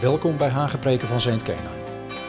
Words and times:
Welkom 0.00 0.36
bij 0.36 0.48
Hagepreken 0.48 1.08
van 1.08 1.20
Saint 1.20 1.42
Kena. 1.42 1.70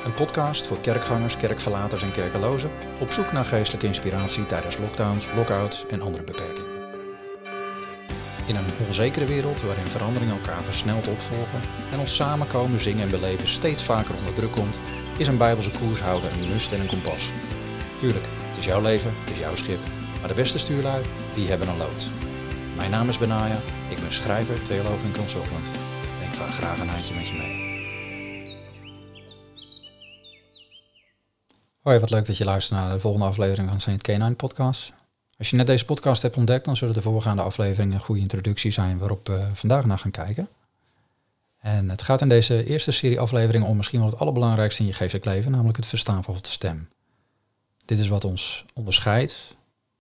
Een 0.06 0.14
podcast 0.14 0.67
voor 0.67 0.79
kerkgangers, 0.79 1.38
kerkverlaters 1.38 2.01
en 2.01 2.12
kerkelozen 2.12 2.71
op 3.00 3.12
zoek 3.12 3.32
naar 3.32 3.46
geestelijke 3.46 3.87
inspiratie 3.87 4.46
tijdens 4.46 4.78
lockdowns, 4.78 5.25
lockouts 5.35 5.85
en 5.85 6.01
andere 6.01 6.24
beperkingen. 6.24 6.69
In 8.45 8.55
een 8.55 8.86
onzekere 8.88 9.25
wereld 9.25 9.61
waarin 9.61 9.88
veranderingen 9.88 10.36
elkaar 10.36 10.64
versneld 10.64 11.07
opvolgen 11.07 11.60
en 11.92 12.00
ons 12.00 12.16
samenkomen, 12.16 12.80
zingen 12.80 13.04
en 13.04 13.10
beleven 13.10 13.48
steeds 13.48 13.84
vaker 13.84 14.15
onder 14.15 14.34
druk 14.34 14.52
komt, 14.52 14.79
is 15.18 15.28
een 15.28 15.38
bijbelse 15.38 15.71
koers 15.71 16.00
houden 16.00 16.32
een 16.32 16.47
must 16.47 16.71
en 16.71 16.79
een 16.79 16.88
kompas. 16.88 17.29
Tuurlijk, 17.97 18.25
het 18.47 18.57
is 18.57 18.65
jouw 18.65 18.82
leven, 18.82 19.14
het 19.20 19.29
is 19.29 19.39
jouw 19.39 19.56
schip, 19.56 19.79
maar 20.20 20.29
de 20.29 20.42
beste 20.42 20.60
stuurlui, 20.60 21.04
die 21.34 21.50
hebben 21.50 21.68
een 21.68 21.78
loods. 21.78 22.10
Mijn 22.75 22.92
naam 22.92 23.10
is 23.10 23.18
Benaya, 23.18 23.60
ik 23.89 24.00
ben 24.00 24.11
schrijver, 24.11 24.61
theoloog 24.61 25.04
en 25.04 25.14
consultant. 25.15 25.86
Graag 26.37 26.79
een 26.79 26.87
handje 26.87 27.15
met 27.15 27.27
je 27.27 27.33
mee. 27.33 27.65
Hoi, 31.82 32.00
wat 32.00 32.09
leuk 32.09 32.25
dat 32.25 32.37
je 32.37 32.45
luistert 32.45 32.79
naar 32.79 32.93
de 32.93 32.99
volgende 32.99 33.25
aflevering 33.25 33.69
van 33.69 33.79
Saint 33.79 34.01
Canine 34.01 34.33
Podcast. 34.33 34.93
Als 35.37 35.49
je 35.49 35.55
net 35.55 35.67
deze 35.67 35.85
podcast 35.85 36.21
hebt 36.21 36.37
ontdekt, 36.37 36.65
dan 36.65 36.75
zullen 36.75 36.93
de 36.93 37.01
voorgaande 37.01 37.41
afleveringen 37.41 37.93
een 37.93 38.01
goede 38.01 38.21
introductie 38.21 38.71
zijn 38.71 38.97
waarop 38.97 39.27
we 39.27 39.47
vandaag 39.53 39.85
naar 39.85 39.99
gaan 39.99 40.11
kijken. 40.11 40.47
En 41.59 41.89
het 41.89 42.01
gaat 42.01 42.21
in 42.21 42.29
deze 42.29 42.65
eerste 42.65 42.91
serie 42.91 43.19
afleveringen 43.19 43.67
om 43.67 43.77
misschien 43.77 43.99
wel 43.99 44.09
het 44.09 44.19
allerbelangrijkste 44.19 44.81
in 44.81 44.88
je 44.88 44.93
geestelijk 44.93 45.25
leven, 45.25 45.51
namelijk 45.51 45.77
het 45.77 45.88
verstaan 45.88 46.23
van 46.23 46.33
Gods 46.33 46.51
stem. 46.51 46.89
Dit 47.85 47.99
is 47.99 48.07
wat 48.07 48.23
ons 48.23 48.65
onderscheidt 48.73 49.55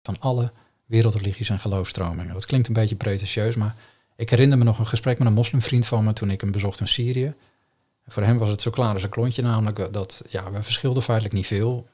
van 0.03 0.17
alle 0.21 0.53
wereldreligies 0.87 1.49
en 1.49 1.61
geloofstromingen. 1.61 2.35
Dat 2.35 2.47
klinkt 2.47 2.69
een 2.69 2.75
beetje 2.75 2.97
pretentieus, 2.97 3.55
maar 3.55 3.75
ik 4.17 4.31
herinner 4.31 4.59
me 4.59 4.65
nog 4.65 4.79
een 4.79 4.87
gesprek 4.87 5.19
met 5.19 5.27
een 5.27 5.35
moslimvriend 5.35 5.87
van 5.87 6.05
me 6.05 6.13
toen 6.13 6.31
ik 6.31 6.41
hem 6.41 6.53
bezocht 6.53 6.81
in 6.81 6.89
Syrië. 6.89 7.35
Voor 8.07 8.23
hem 8.23 8.39
was 8.39 8.49
het 8.49 8.61
zo 8.61 8.71
klaar 8.71 8.93
als 8.93 9.03
een 9.03 9.09
klontje, 9.09 9.43
namelijk 9.43 9.93
dat 9.93 10.23
ja, 10.29 10.51
we 10.51 10.63
verschilden 10.63 11.03
feitelijk 11.03 11.35
niet 11.35 11.47
veel. 11.47 11.87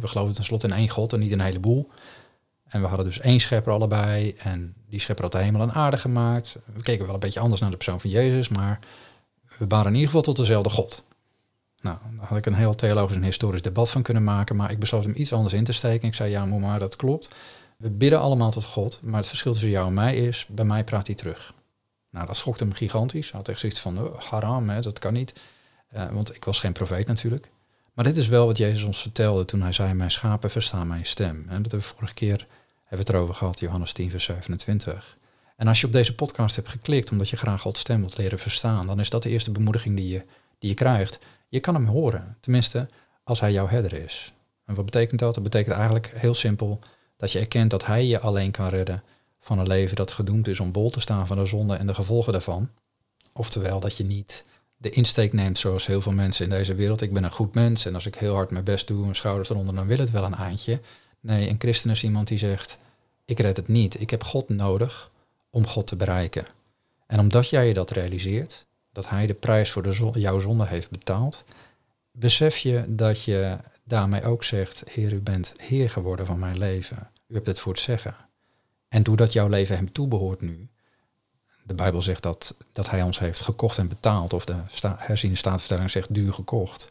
We 0.00 0.06
geloofden 0.06 0.34
tenslotte 0.34 0.66
in 0.66 0.72
één 0.72 0.88
God 0.88 1.12
en 1.12 1.20
niet 1.20 1.32
een 1.32 1.40
heleboel. 1.40 1.88
En 2.68 2.80
we 2.80 2.86
hadden 2.86 3.06
dus 3.06 3.20
één 3.20 3.40
schepper 3.40 3.72
allebei. 3.72 4.34
En 4.38 4.74
die 4.88 5.00
schepper 5.00 5.24
had 5.24 5.32
de 5.32 5.38
hemel 5.38 5.60
en 5.60 5.72
aarde 5.72 5.98
gemaakt. 5.98 6.56
We 6.74 6.82
keken 6.82 7.04
wel 7.04 7.14
een 7.14 7.20
beetje 7.20 7.40
anders 7.40 7.60
naar 7.60 7.70
de 7.70 7.76
persoon 7.76 8.00
van 8.00 8.10
Jezus, 8.10 8.48
maar 8.48 8.78
we 9.58 9.64
waren 9.68 9.86
in 9.86 9.92
ieder 9.92 10.06
geval 10.06 10.22
tot 10.22 10.36
dezelfde 10.36 10.70
God. 10.70 11.04
Nou, 11.80 11.96
daar 12.16 12.26
had 12.26 12.38
ik 12.38 12.46
een 12.46 12.54
heel 12.54 12.74
theologisch 12.74 13.16
en 13.16 13.22
historisch 13.22 13.62
debat 13.62 13.90
van 13.90 14.02
kunnen 14.02 14.24
maken, 14.24 14.56
maar 14.56 14.70
ik 14.70 14.78
besloot 14.78 15.04
hem 15.04 15.14
iets 15.16 15.32
anders 15.32 15.54
in 15.54 15.64
te 15.64 15.72
steken. 15.72 16.08
Ik 16.08 16.14
zei, 16.14 16.30
ja, 16.30 16.44
maar 16.44 16.78
dat 16.78 16.96
klopt. 16.96 17.30
We 17.76 17.90
bidden 17.90 18.20
allemaal 18.20 18.50
tot 18.50 18.64
God, 18.64 19.00
maar 19.02 19.16
het 19.16 19.28
verschil 19.28 19.52
tussen 19.52 19.70
jou 19.70 19.86
en 19.86 19.94
mij 19.94 20.16
is, 20.16 20.46
bij 20.50 20.64
mij 20.64 20.84
praat 20.84 21.06
hij 21.06 21.16
terug. 21.16 21.54
Nou, 22.14 22.26
dat 22.26 22.36
schokte 22.36 22.64
hem 22.64 22.72
gigantisch. 22.72 23.30
Hij 23.30 23.38
had 23.38 23.48
echt 23.48 23.58
zoiets 23.58 23.80
van, 23.80 23.98
oh, 23.98 24.20
haram, 24.20 24.68
hè, 24.68 24.80
dat 24.80 24.98
kan 24.98 25.12
niet. 25.12 25.32
Uh, 25.94 26.10
want 26.10 26.34
ik 26.34 26.44
was 26.44 26.60
geen 26.60 26.72
profeet 26.72 27.06
natuurlijk. 27.06 27.50
Maar 27.94 28.04
dit 28.04 28.16
is 28.16 28.28
wel 28.28 28.46
wat 28.46 28.56
Jezus 28.56 28.82
ons 28.82 29.02
vertelde 29.02 29.44
toen 29.44 29.62
hij 29.62 29.72
zei, 29.72 29.94
mijn 29.94 30.10
schapen 30.10 30.50
verstaan 30.50 30.86
mijn 30.86 31.06
stem. 31.06 31.36
En 31.36 31.62
dat 31.62 31.70
hebben 31.70 31.88
we 31.88 31.94
vorige 31.94 32.14
keer 32.14 32.46
hebben 32.84 32.88
we 32.88 32.96
het 32.96 33.08
erover 33.08 33.34
gehad, 33.34 33.60
Johannes 33.60 33.92
10, 33.92 34.10
vers 34.10 34.24
27. 34.24 35.18
En 35.56 35.68
als 35.68 35.80
je 35.80 35.86
op 35.86 35.92
deze 35.92 36.14
podcast 36.14 36.56
hebt 36.56 36.68
geklikt 36.68 37.10
omdat 37.10 37.28
je 37.28 37.36
graag 37.36 37.60
Gods 37.60 37.80
stem 37.80 38.00
wilt 38.00 38.16
leren 38.16 38.38
verstaan, 38.38 38.86
dan 38.86 39.00
is 39.00 39.10
dat 39.10 39.22
de 39.22 39.30
eerste 39.30 39.50
bemoediging 39.50 39.96
die 39.96 40.08
je, 40.08 40.24
die 40.58 40.68
je 40.68 40.76
krijgt. 40.76 41.18
Je 41.48 41.60
kan 41.60 41.74
hem 41.74 41.86
horen, 41.86 42.36
tenminste 42.40 42.86
als 43.24 43.40
hij 43.40 43.52
jouw 43.52 43.68
herder 43.68 43.92
is. 43.92 44.32
En 44.66 44.74
wat 44.74 44.84
betekent 44.84 45.20
dat? 45.20 45.34
Dat 45.34 45.42
betekent 45.42 45.74
eigenlijk 45.74 46.12
heel 46.14 46.34
simpel 46.34 46.80
dat 47.16 47.32
je 47.32 47.38
erkent 47.38 47.70
dat 47.70 47.86
hij 47.86 48.06
je 48.06 48.20
alleen 48.20 48.50
kan 48.50 48.68
redden 48.68 49.02
van 49.44 49.58
een 49.58 49.66
leven 49.66 49.96
dat 49.96 50.12
gedoemd 50.12 50.46
is 50.48 50.60
om 50.60 50.72
bol 50.72 50.90
te 50.90 51.00
staan 51.00 51.26
van 51.26 51.36
de 51.36 51.46
zonde 51.46 51.74
en 51.74 51.86
de 51.86 51.94
gevolgen 51.94 52.32
daarvan. 52.32 52.68
Oftewel 53.32 53.80
dat 53.80 53.96
je 53.96 54.04
niet 54.04 54.44
de 54.76 54.90
insteek 54.90 55.32
neemt 55.32 55.58
zoals 55.58 55.86
heel 55.86 56.00
veel 56.00 56.12
mensen 56.12 56.44
in 56.44 56.50
deze 56.50 56.74
wereld. 56.74 57.00
Ik 57.00 57.12
ben 57.12 57.24
een 57.24 57.30
goed 57.30 57.54
mens 57.54 57.86
en 57.86 57.94
als 57.94 58.06
ik 58.06 58.14
heel 58.14 58.34
hard 58.34 58.50
mijn 58.50 58.64
best 58.64 58.86
doe 58.86 59.06
en 59.06 59.14
schouders 59.14 59.50
eronder, 59.50 59.74
dan 59.74 59.86
wil 59.86 59.98
het 59.98 60.10
wel 60.10 60.24
een 60.24 60.34
eindje. 60.34 60.80
Nee, 61.20 61.48
een 61.48 61.58
christen 61.58 61.90
is 61.90 62.02
iemand 62.02 62.28
die 62.28 62.38
zegt, 62.38 62.78
ik 63.24 63.38
red 63.38 63.56
het 63.56 63.68
niet. 63.68 64.00
Ik 64.00 64.10
heb 64.10 64.24
God 64.24 64.48
nodig 64.48 65.10
om 65.50 65.66
God 65.66 65.86
te 65.86 65.96
bereiken. 65.96 66.46
En 67.06 67.18
omdat 67.18 67.48
jij 67.48 67.66
je 67.66 67.74
dat 67.74 67.90
realiseert, 67.90 68.66
dat 68.92 69.08
hij 69.08 69.26
de 69.26 69.34
prijs 69.34 69.70
voor 69.70 70.18
jouw 70.18 70.38
zonde 70.38 70.66
heeft 70.66 70.90
betaald, 70.90 71.44
besef 72.12 72.56
je 72.56 72.84
dat 72.88 73.22
je 73.22 73.58
daarmee 73.84 74.24
ook 74.24 74.44
zegt, 74.44 74.82
Heer, 74.90 75.12
u 75.12 75.20
bent 75.20 75.54
Heer 75.56 75.90
geworden 75.90 76.26
van 76.26 76.38
mijn 76.38 76.58
leven. 76.58 77.10
U 77.26 77.34
hebt 77.34 77.46
het 77.46 77.60
voor 77.60 77.72
het 77.72 77.82
zeggen. 77.82 78.16
En 78.94 79.02
doordat 79.02 79.32
jouw 79.32 79.48
leven 79.48 79.76
hem 79.76 79.92
toebehoort 79.92 80.40
nu, 80.40 80.68
de 81.62 81.74
Bijbel 81.74 82.02
zegt 82.02 82.22
dat, 82.22 82.54
dat 82.72 82.90
hij 82.90 83.02
ons 83.02 83.18
heeft 83.18 83.40
gekocht 83.40 83.78
en 83.78 83.88
betaald, 83.88 84.32
of 84.32 84.44
de 84.44 84.56
sta, 84.66 84.98
staatvertelling 85.14 85.90
zegt 85.90 86.14
duur 86.14 86.32
gekocht, 86.32 86.90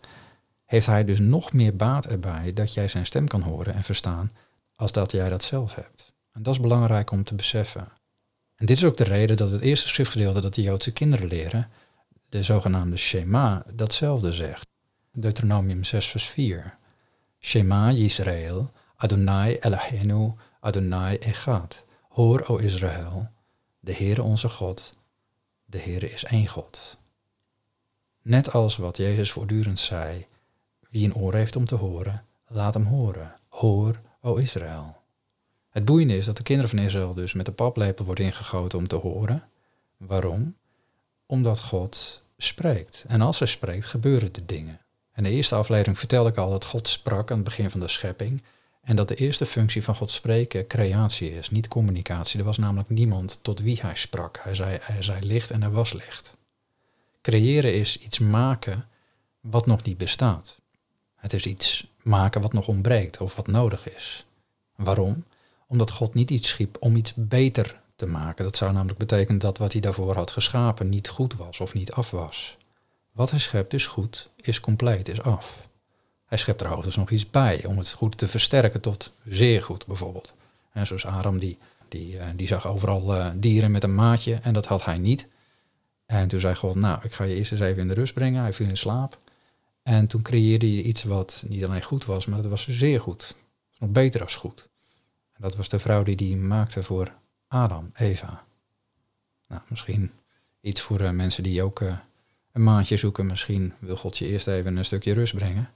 heeft 0.66 0.86
hij 0.86 1.06
dus 1.06 1.20
nog 1.20 1.54
meer 1.54 1.76
baat 1.76 2.06
erbij 2.06 2.54
dat 2.54 2.74
jij 2.74 2.88
zijn 2.88 3.06
stem 3.06 3.28
kan 3.28 3.42
horen 3.42 3.74
en 3.74 3.84
verstaan, 3.84 4.32
als 4.76 4.92
dat 4.92 5.12
jij 5.12 5.30
dat 5.30 5.44
zelf 5.44 5.76
hebt. 5.76 6.14
En 6.32 6.44
dat 6.44 6.54
is 6.54 6.60
belangrijk 6.60 7.12
om 7.12 7.24
te 7.24 7.36
beseffen. 7.36 7.88
En 8.56 8.66
dit 8.66 8.78
is 8.78 8.84
ook 8.84 8.98
de 8.98 9.04
reden 9.04 9.38
dat 9.38 9.52
het 9.52 9.62
eerste 9.62 9.88
schriftgedeelte 9.88 10.42
dat 10.42 10.54
de 10.54 10.62
Joodse 10.62 10.94
kinderen 10.94 11.28
leren, 11.28 11.70
de 12.30 12.44
zogenaamde 12.44 12.98
Shema, 12.98 13.66
datzelfde 13.74 14.32
zegt. 14.32 14.68
Deuteronomium 15.12 15.84
6 15.84 16.08
vers 16.08 16.26
4. 16.26 16.78
Shema 17.40 17.92
Yisrael, 17.92 18.72
Adonai 18.96 19.58
Eloheinu, 19.60 20.34
Adonai 20.60 21.18
Echad. 21.18 21.84
Hoor, 22.14 22.44
o 22.48 22.58
Israël, 22.58 23.28
de 23.80 23.94
Heere 23.94 24.24
onze 24.24 24.50
God, 24.50 24.94
de 25.66 25.80
Heere 25.80 26.12
is 26.12 26.24
één 26.24 26.48
God. 26.48 26.98
Net 28.22 28.52
als 28.52 28.78
wat 28.78 28.98
Jezus 28.98 29.32
voortdurend 29.32 29.80
zei, 29.80 30.26
wie 30.90 31.06
een 31.06 31.16
oor 31.16 31.34
heeft 31.34 31.56
om 31.56 31.66
te 31.66 31.76
horen, 31.76 32.26
laat 32.48 32.74
hem 32.74 32.86
horen. 32.86 33.36
Hoor, 33.48 34.02
o 34.22 34.36
Israël. 34.36 34.98
Het 35.70 35.86
boeiende 35.86 36.18
is 36.18 36.26
dat 36.26 36.38
de 36.38 36.44
kinderen 36.44 36.70
van 36.70 36.80
Israël 36.80 37.14
dus 37.14 37.34
met 37.34 37.46
de 37.46 37.52
paplepel 37.52 38.06
wordt 38.06 38.20
ingegoten 38.20 38.78
om 38.78 38.88
te 38.88 38.96
horen. 38.96 39.50
Waarom? 39.98 40.56
Omdat 41.26 41.60
God 41.60 42.24
spreekt. 42.38 43.06
En 43.08 43.22
als 43.22 43.40
hij 43.40 43.48
spreekt, 43.48 43.86
gebeuren 43.86 44.34
de 44.34 44.46
dingen. 44.46 44.80
En 45.12 45.24
de 45.24 45.30
eerste 45.30 45.56
aflevering 45.56 46.00
vertelde 46.00 46.30
ik 46.30 46.38
al 46.38 46.50
dat 46.50 46.66
God 46.66 46.88
sprak 46.88 47.32
aan 47.32 47.38
het 47.38 47.46
begin 47.46 47.70
van 47.70 47.80
de 47.80 47.88
schepping. 47.88 48.44
En 48.84 48.96
dat 48.96 49.08
de 49.08 49.16
eerste 49.16 49.46
functie 49.46 49.84
van 49.84 49.96
God 49.96 50.12
spreken 50.12 50.68
creatie 50.68 51.36
is, 51.36 51.50
niet 51.50 51.68
communicatie. 51.68 52.40
Er 52.40 52.46
was 52.46 52.58
namelijk 52.58 52.90
niemand 52.90 53.40
tot 53.42 53.60
wie 53.60 53.80
hij 53.82 53.96
sprak. 53.96 54.40
Hij 54.42 54.56
zei, 54.56 54.78
hij 54.82 55.02
zei 55.02 55.26
licht 55.26 55.52
en 55.52 55.64
er 55.64 55.72
was 55.72 55.94
licht. 55.94 56.36
Creëren 57.22 57.74
is 57.74 57.98
iets 57.98 58.20
maken 58.20 58.88
wat 59.40 59.66
nog 59.66 59.84
niet 59.84 59.98
bestaat. 59.98 60.60
Het 61.16 61.34
is 61.34 61.46
iets 61.46 61.88
maken 62.02 62.42
wat 62.42 62.54
nog 62.54 62.68
ontbreekt 62.68 63.18
of 63.18 63.36
wat 63.36 63.48
nodig 63.48 63.94
is. 63.96 64.26
Waarom? 64.76 65.24
Omdat 65.68 65.92
God 65.92 66.14
niet 66.14 66.30
iets 66.30 66.50
schiep 66.50 66.78
om 66.80 66.96
iets 66.96 67.14
beter 67.16 67.82
te 67.96 68.06
maken. 68.06 68.44
Dat 68.44 68.56
zou 68.56 68.74
namelijk 68.74 69.00
betekenen 69.00 69.40
dat 69.40 69.58
wat 69.58 69.72
hij 69.72 69.82
daarvoor 69.82 70.16
had 70.16 70.32
geschapen 70.32 70.90
niet 70.90 71.08
goed 71.08 71.36
was 71.36 71.60
of 71.60 71.74
niet 71.74 71.92
af 71.92 72.12
was. 72.12 72.58
Wat 73.12 73.30
hij 73.30 73.40
schept 73.40 73.74
is 73.74 73.88
goed, 73.88 74.30
is 74.36 74.60
compleet, 74.60 75.08
is 75.08 75.22
af. 75.22 75.68
Hij 76.34 76.42
schept 76.42 76.62
er 76.62 76.68
hoogstens 76.68 76.96
nog 76.96 77.10
iets 77.10 77.30
bij 77.30 77.66
om 77.66 77.78
het 77.78 77.92
goed 77.92 78.18
te 78.18 78.28
versterken 78.28 78.82
tot 78.82 79.12
zeer 79.26 79.64
goed 79.64 79.86
bijvoorbeeld. 79.86 80.34
En 80.72 80.88
zoals 80.88 81.06
Aram, 81.06 81.40
die, 81.40 81.58
die, 81.88 82.18
eh, 82.18 82.28
die 82.36 82.48
zag 82.48 82.68
overal 82.68 83.16
uh, 83.16 83.30
dieren 83.36 83.72
met 83.72 83.84
een 83.84 83.96
maatje 83.96 84.36
en 84.36 84.54
dat 84.54 84.66
had 84.66 84.86
hij 84.86 84.98
niet. 84.98 85.28
En 86.06 86.28
toen 86.28 86.40
zei 86.40 86.56
God, 86.56 86.76
nou, 86.76 87.00
ik 87.04 87.14
ga 87.14 87.24
je 87.24 87.36
eerst 87.36 87.52
eens 87.52 87.62
even 87.62 87.82
in 87.82 87.88
de 87.88 87.94
rust 87.94 88.14
brengen. 88.14 88.42
Hij 88.42 88.54
viel 88.54 88.68
in 88.68 88.78
slaap. 88.78 89.20
En 89.84 90.08
toen 90.08 90.22
creëerde 90.22 90.66
hij 90.66 90.82
iets 90.82 91.04
wat 91.04 91.44
niet 91.48 91.64
alleen 91.64 91.84
goed 91.84 92.06
was, 92.06 92.26
maar 92.26 92.42
dat 92.42 92.52
was 92.52 92.68
zeer 92.68 93.02
goed. 93.02 93.36
Nog 93.80 93.90
beter 93.90 94.22
als 94.22 94.36
goed. 94.36 94.70
En 95.34 95.42
dat 95.42 95.56
was 95.56 95.70
de 95.70 95.80
vrouw 95.80 96.04
die 96.04 96.16
die 96.16 96.38
maakte 96.38 96.84
voor 96.84 97.14
Adam, 97.48 97.92
Eva. 97.96 98.44
Nou, 99.48 99.62
misschien 99.68 100.12
iets 100.62 100.82
voor 100.82 101.02
uh, 101.02 101.10
mensen 101.10 101.44
die 101.44 101.64
ook 101.64 101.82
een 102.52 102.64
maandje 102.64 102.98
zoeken. 102.98 103.26
Misschien 103.26 103.74
wil 103.80 103.96
God 103.96 104.18
je 104.18 104.28
eerst 104.28 104.48
even 104.48 104.78
een 104.78 104.86
stukje 104.86 105.14
rust 105.14 105.36
brengen. 105.36 105.70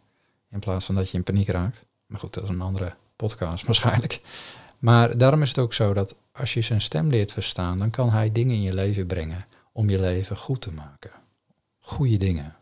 In 0.49 0.59
plaats 0.59 0.85
van 0.85 0.95
dat 0.95 1.09
je 1.09 1.17
in 1.17 1.23
paniek 1.23 1.47
raakt. 1.47 1.85
Maar 2.05 2.19
goed, 2.19 2.33
dat 2.33 2.43
is 2.43 2.49
een 2.49 2.61
andere 2.61 2.95
podcast 3.15 3.65
waarschijnlijk. 3.67 4.21
Maar 4.79 5.17
daarom 5.17 5.41
is 5.41 5.49
het 5.49 5.59
ook 5.59 5.73
zo 5.73 5.93
dat 5.93 6.15
als 6.31 6.53
je 6.53 6.61
zijn 6.61 6.81
stem 6.81 7.09
leert 7.09 7.31
verstaan, 7.31 7.77
dan 7.77 7.89
kan 7.89 8.09
hij 8.09 8.31
dingen 8.31 8.55
in 8.55 8.61
je 8.61 8.73
leven 8.73 9.07
brengen 9.07 9.45
om 9.71 9.89
je 9.89 9.99
leven 9.99 10.37
goed 10.37 10.61
te 10.61 10.73
maken. 10.73 11.11
Goede 11.79 12.17
dingen. 12.17 12.55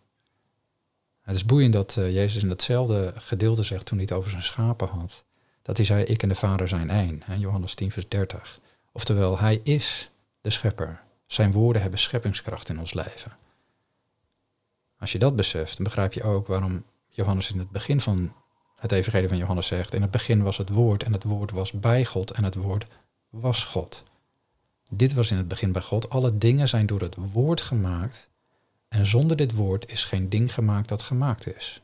Het 1.22 1.36
is 1.36 1.46
boeiend 1.46 1.74
dat 1.74 1.96
uh, 1.96 2.14
Jezus 2.14 2.44
in 2.44 2.50
datzelfde 2.50 3.14
gedeelte 3.16 3.64
zegt 3.64 3.86
toen 3.86 3.98
hij 3.98 4.08
het 4.10 4.18
over 4.18 4.30
zijn 4.30 4.44
schapen 4.44 4.88
had. 4.88 5.24
Dat 5.62 5.78
hij 5.78 5.86
zei, 5.86 6.04
ik 6.04 6.24
en 6.24 6.30
de 6.30 6.36
Vader 6.36 6.68
zijn 6.68 6.90
één. 6.90 7.24
Johannes 7.38 7.74
10 7.74 7.92
vers 7.92 8.08
30. 8.08 8.60
Oftewel, 8.92 9.40
hij 9.40 9.62
is 9.64 10.12
de 10.42 10.50
schepper. 10.50 11.02
Zijn 11.28 11.52
woorden 11.52 11.82
hebben 11.82 12.00
scheppingskracht 12.00 12.70
in 12.70 12.80
ons 12.80 12.94
leven. 12.94 13.38
Als 15.00 15.12
je 15.12 15.20
dat 15.20 15.36
beseft, 15.36 15.76
dan 15.76 15.84
begrijp 15.84 16.14
je 16.14 16.24
ook 16.24 16.48
waarom 16.48 16.84
Johannes 17.16 17.52
in 17.52 17.60
het 17.60 17.70
begin 17.70 18.02
van 18.02 18.34
het 18.76 18.92
evangelie 18.92 19.28
van 19.28 19.38
Johannes 19.38 19.68
zegt, 19.68 19.94
in 19.94 20.02
het 20.02 20.12
begin 20.12 20.44
was 20.44 20.58
het 20.58 20.70
woord 20.70 21.04
en 21.04 21.14
het 21.14 21.24
woord 21.24 21.52
was 21.52 21.72
bij 21.72 22.06
God 22.06 22.32
en 22.32 22.44
het 22.44 22.56
woord 22.56 22.86
was 23.30 23.64
God. 23.64 24.04
Dit 24.92 25.14
was 25.14 25.32
in 25.32 25.38
het 25.38 25.48
begin 25.48 25.72
bij 25.72 25.82
God. 25.82 26.10
Alle 26.10 26.38
dingen 26.38 26.68
zijn 26.68 26.86
door 26.86 27.02
het 27.02 27.16
woord 27.16 27.62
gemaakt 27.62 28.30
En 28.88 29.06
zonder 29.06 29.38
dit 29.38 29.54
woord 29.54 29.92
is 29.92 30.06
geen 30.06 30.30
ding 30.30 30.54
gemaakt 30.54 30.88
dat 30.88 31.02
gemaakt 31.02 31.56
is. 31.56 31.82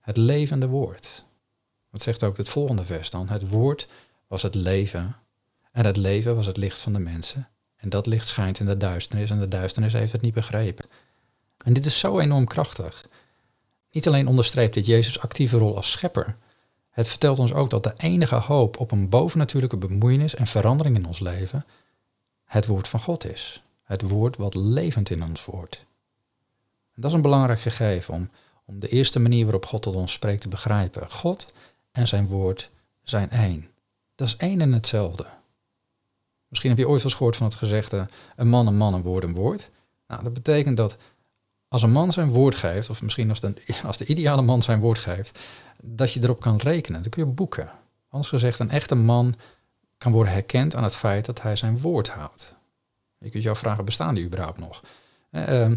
Het 0.00 0.16
levende 0.16 0.68
woord. 0.68 1.24
Dat 1.90 2.02
zegt 2.02 2.24
ook 2.24 2.36
het 2.36 2.48
volgende 2.48 2.84
vers 2.84 3.10
dan. 3.10 3.28
Het 3.28 3.48
woord 3.48 3.88
was 4.26 4.42
het 4.42 4.54
leven. 4.54 5.16
En 5.72 5.84
het 5.84 5.96
leven 5.96 6.36
was 6.36 6.46
het 6.46 6.56
licht 6.56 6.78
van 6.78 6.92
de 6.92 6.98
mensen. 6.98 7.48
En 7.76 7.88
dat 7.88 8.06
licht 8.06 8.28
schijnt 8.28 8.60
in 8.60 8.66
de 8.66 8.76
duisternis 8.76 9.30
en 9.30 9.40
de 9.40 9.48
duisternis 9.48 9.92
heeft 9.92 10.12
het 10.12 10.20
niet 10.20 10.34
begrepen. 10.34 10.84
En 11.64 11.72
dit 11.72 11.86
is 11.86 11.98
zo 11.98 12.18
enorm 12.18 12.44
krachtig. 12.44 13.08
Niet 13.94 14.06
alleen 14.06 14.26
onderstreept 14.26 14.74
dit 14.74 14.86
Jezus' 14.86 15.20
actieve 15.20 15.58
rol 15.58 15.76
als 15.76 15.90
schepper. 15.90 16.36
Het 16.90 17.08
vertelt 17.08 17.38
ons 17.38 17.52
ook 17.52 17.70
dat 17.70 17.82
de 17.82 17.92
enige 17.96 18.34
hoop 18.34 18.78
op 18.78 18.90
een 18.90 19.08
bovennatuurlijke 19.08 19.76
bemoeienis 19.76 20.34
en 20.34 20.46
verandering 20.46 20.96
in 20.96 21.06
ons 21.06 21.18
leven 21.18 21.66
het 22.44 22.66
woord 22.66 22.88
van 22.88 23.00
God 23.00 23.24
is. 23.24 23.62
Het 23.82 24.02
woord 24.02 24.36
wat 24.36 24.54
levend 24.54 25.10
in 25.10 25.24
ons 25.24 25.44
wordt. 25.44 25.86
En 26.94 27.00
dat 27.00 27.10
is 27.10 27.16
een 27.16 27.22
belangrijk 27.22 27.60
gegeven 27.60 28.14
om, 28.14 28.30
om 28.64 28.78
de 28.78 28.88
eerste 28.88 29.20
manier 29.20 29.44
waarop 29.44 29.66
God 29.66 29.82
tot 29.82 29.94
ons 29.94 30.12
spreekt 30.12 30.40
te 30.40 30.48
begrijpen. 30.48 31.10
God 31.10 31.52
en 31.92 32.08
zijn 32.08 32.26
woord 32.26 32.70
zijn 33.02 33.30
één. 33.30 33.68
Dat 34.14 34.26
is 34.26 34.36
één 34.36 34.60
en 34.60 34.72
hetzelfde. 34.72 35.26
Misschien 36.48 36.70
heb 36.70 36.78
je 36.78 36.88
ooit 36.88 36.96
wel 36.96 37.10
eens 37.10 37.18
gehoord 37.18 37.36
van 37.36 37.46
het 37.46 37.56
gezegde, 37.56 38.08
een 38.36 38.48
man, 38.48 38.66
een 38.66 38.76
man, 38.76 38.94
een 38.94 39.02
woord, 39.02 39.24
een 39.24 39.34
woord. 39.34 39.70
Nou, 40.06 40.22
dat 40.22 40.32
betekent 40.32 40.76
dat 40.76 40.96
als 41.68 41.82
een 41.82 41.92
man 41.92 42.12
zijn 42.12 42.30
woord 42.30 42.54
geeft, 42.54 42.90
of 42.90 43.02
misschien 43.02 43.28
als 43.28 43.40
de, 43.40 43.54
als 43.86 43.96
de 43.96 44.06
ideale 44.06 44.42
man 44.42 44.62
zijn 44.62 44.80
woord 44.80 44.98
geeft, 44.98 45.38
dat 45.82 46.12
je 46.12 46.22
erop 46.22 46.40
kan 46.40 46.56
rekenen. 46.56 47.02
Dan 47.02 47.10
kun 47.10 47.24
je 47.24 47.30
boeken. 47.30 47.70
Anders 48.08 48.28
gezegd, 48.28 48.58
een 48.58 48.70
echte 48.70 48.94
man 48.94 49.34
kan 49.98 50.12
worden 50.12 50.32
herkend 50.32 50.74
aan 50.74 50.82
het 50.82 50.96
feit 50.96 51.24
dat 51.24 51.42
hij 51.42 51.56
zijn 51.56 51.80
woord 51.80 52.08
houdt. 52.08 52.54
Je 53.18 53.30
kunt 53.30 53.42
jou 53.42 53.56
vragen, 53.56 53.84
bestaan 53.84 54.14
die 54.14 54.24
überhaupt 54.24 54.58
nog? 54.58 54.82
Eh, 55.30 55.62
ehm, 55.62 55.76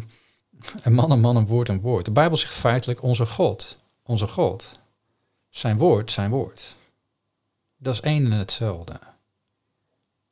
een 0.82 0.94
man, 0.94 1.12
een 1.12 1.20
man, 1.20 1.36
een 1.36 1.48
woord, 1.48 1.70
een 1.70 1.82
woord. 1.82 2.06
De 2.06 2.12
Bijbel 2.12 2.38
zegt 2.38 2.54
feitelijk 2.54 3.04
onze 3.04 3.26
God, 3.26 3.78
onze 4.04 4.28
God. 4.28 4.80
Zijn 5.50 5.78
woord, 5.78 6.12
zijn 6.12 6.30
woord. 6.30 6.76
Dat 7.78 7.94
is 7.94 8.02
één 8.02 8.26
en 8.26 8.32
hetzelfde. 8.32 9.00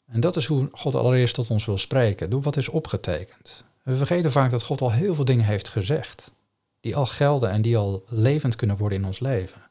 En 0.05 0.19
dat 0.19 0.35
is 0.35 0.45
hoe 0.45 0.69
God 0.71 0.95
allereerst 0.95 1.35
tot 1.35 1.49
ons 1.49 1.65
wil 1.65 1.77
spreken, 1.77 2.29
door 2.29 2.41
wat 2.41 2.57
is 2.57 2.69
opgetekend. 2.69 3.63
We 3.85 3.95
vergeten 3.95 4.31
vaak 4.31 4.49
dat 4.49 4.63
God 4.63 4.81
al 4.81 4.91
heel 4.91 5.15
veel 5.15 5.25
dingen 5.25 5.45
heeft 5.45 5.67
gezegd, 5.67 6.31
die 6.79 6.95
al 6.95 7.05
gelden 7.05 7.49
en 7.49 7.61
die 7.61 7.77
al 7.77 8.03
levend 8.07 8.55
kunnen 8.55 8.77
worden 8.77 8.97
in 8.97 9.05
ons 9.05 9.19
leven. 9.19 9.61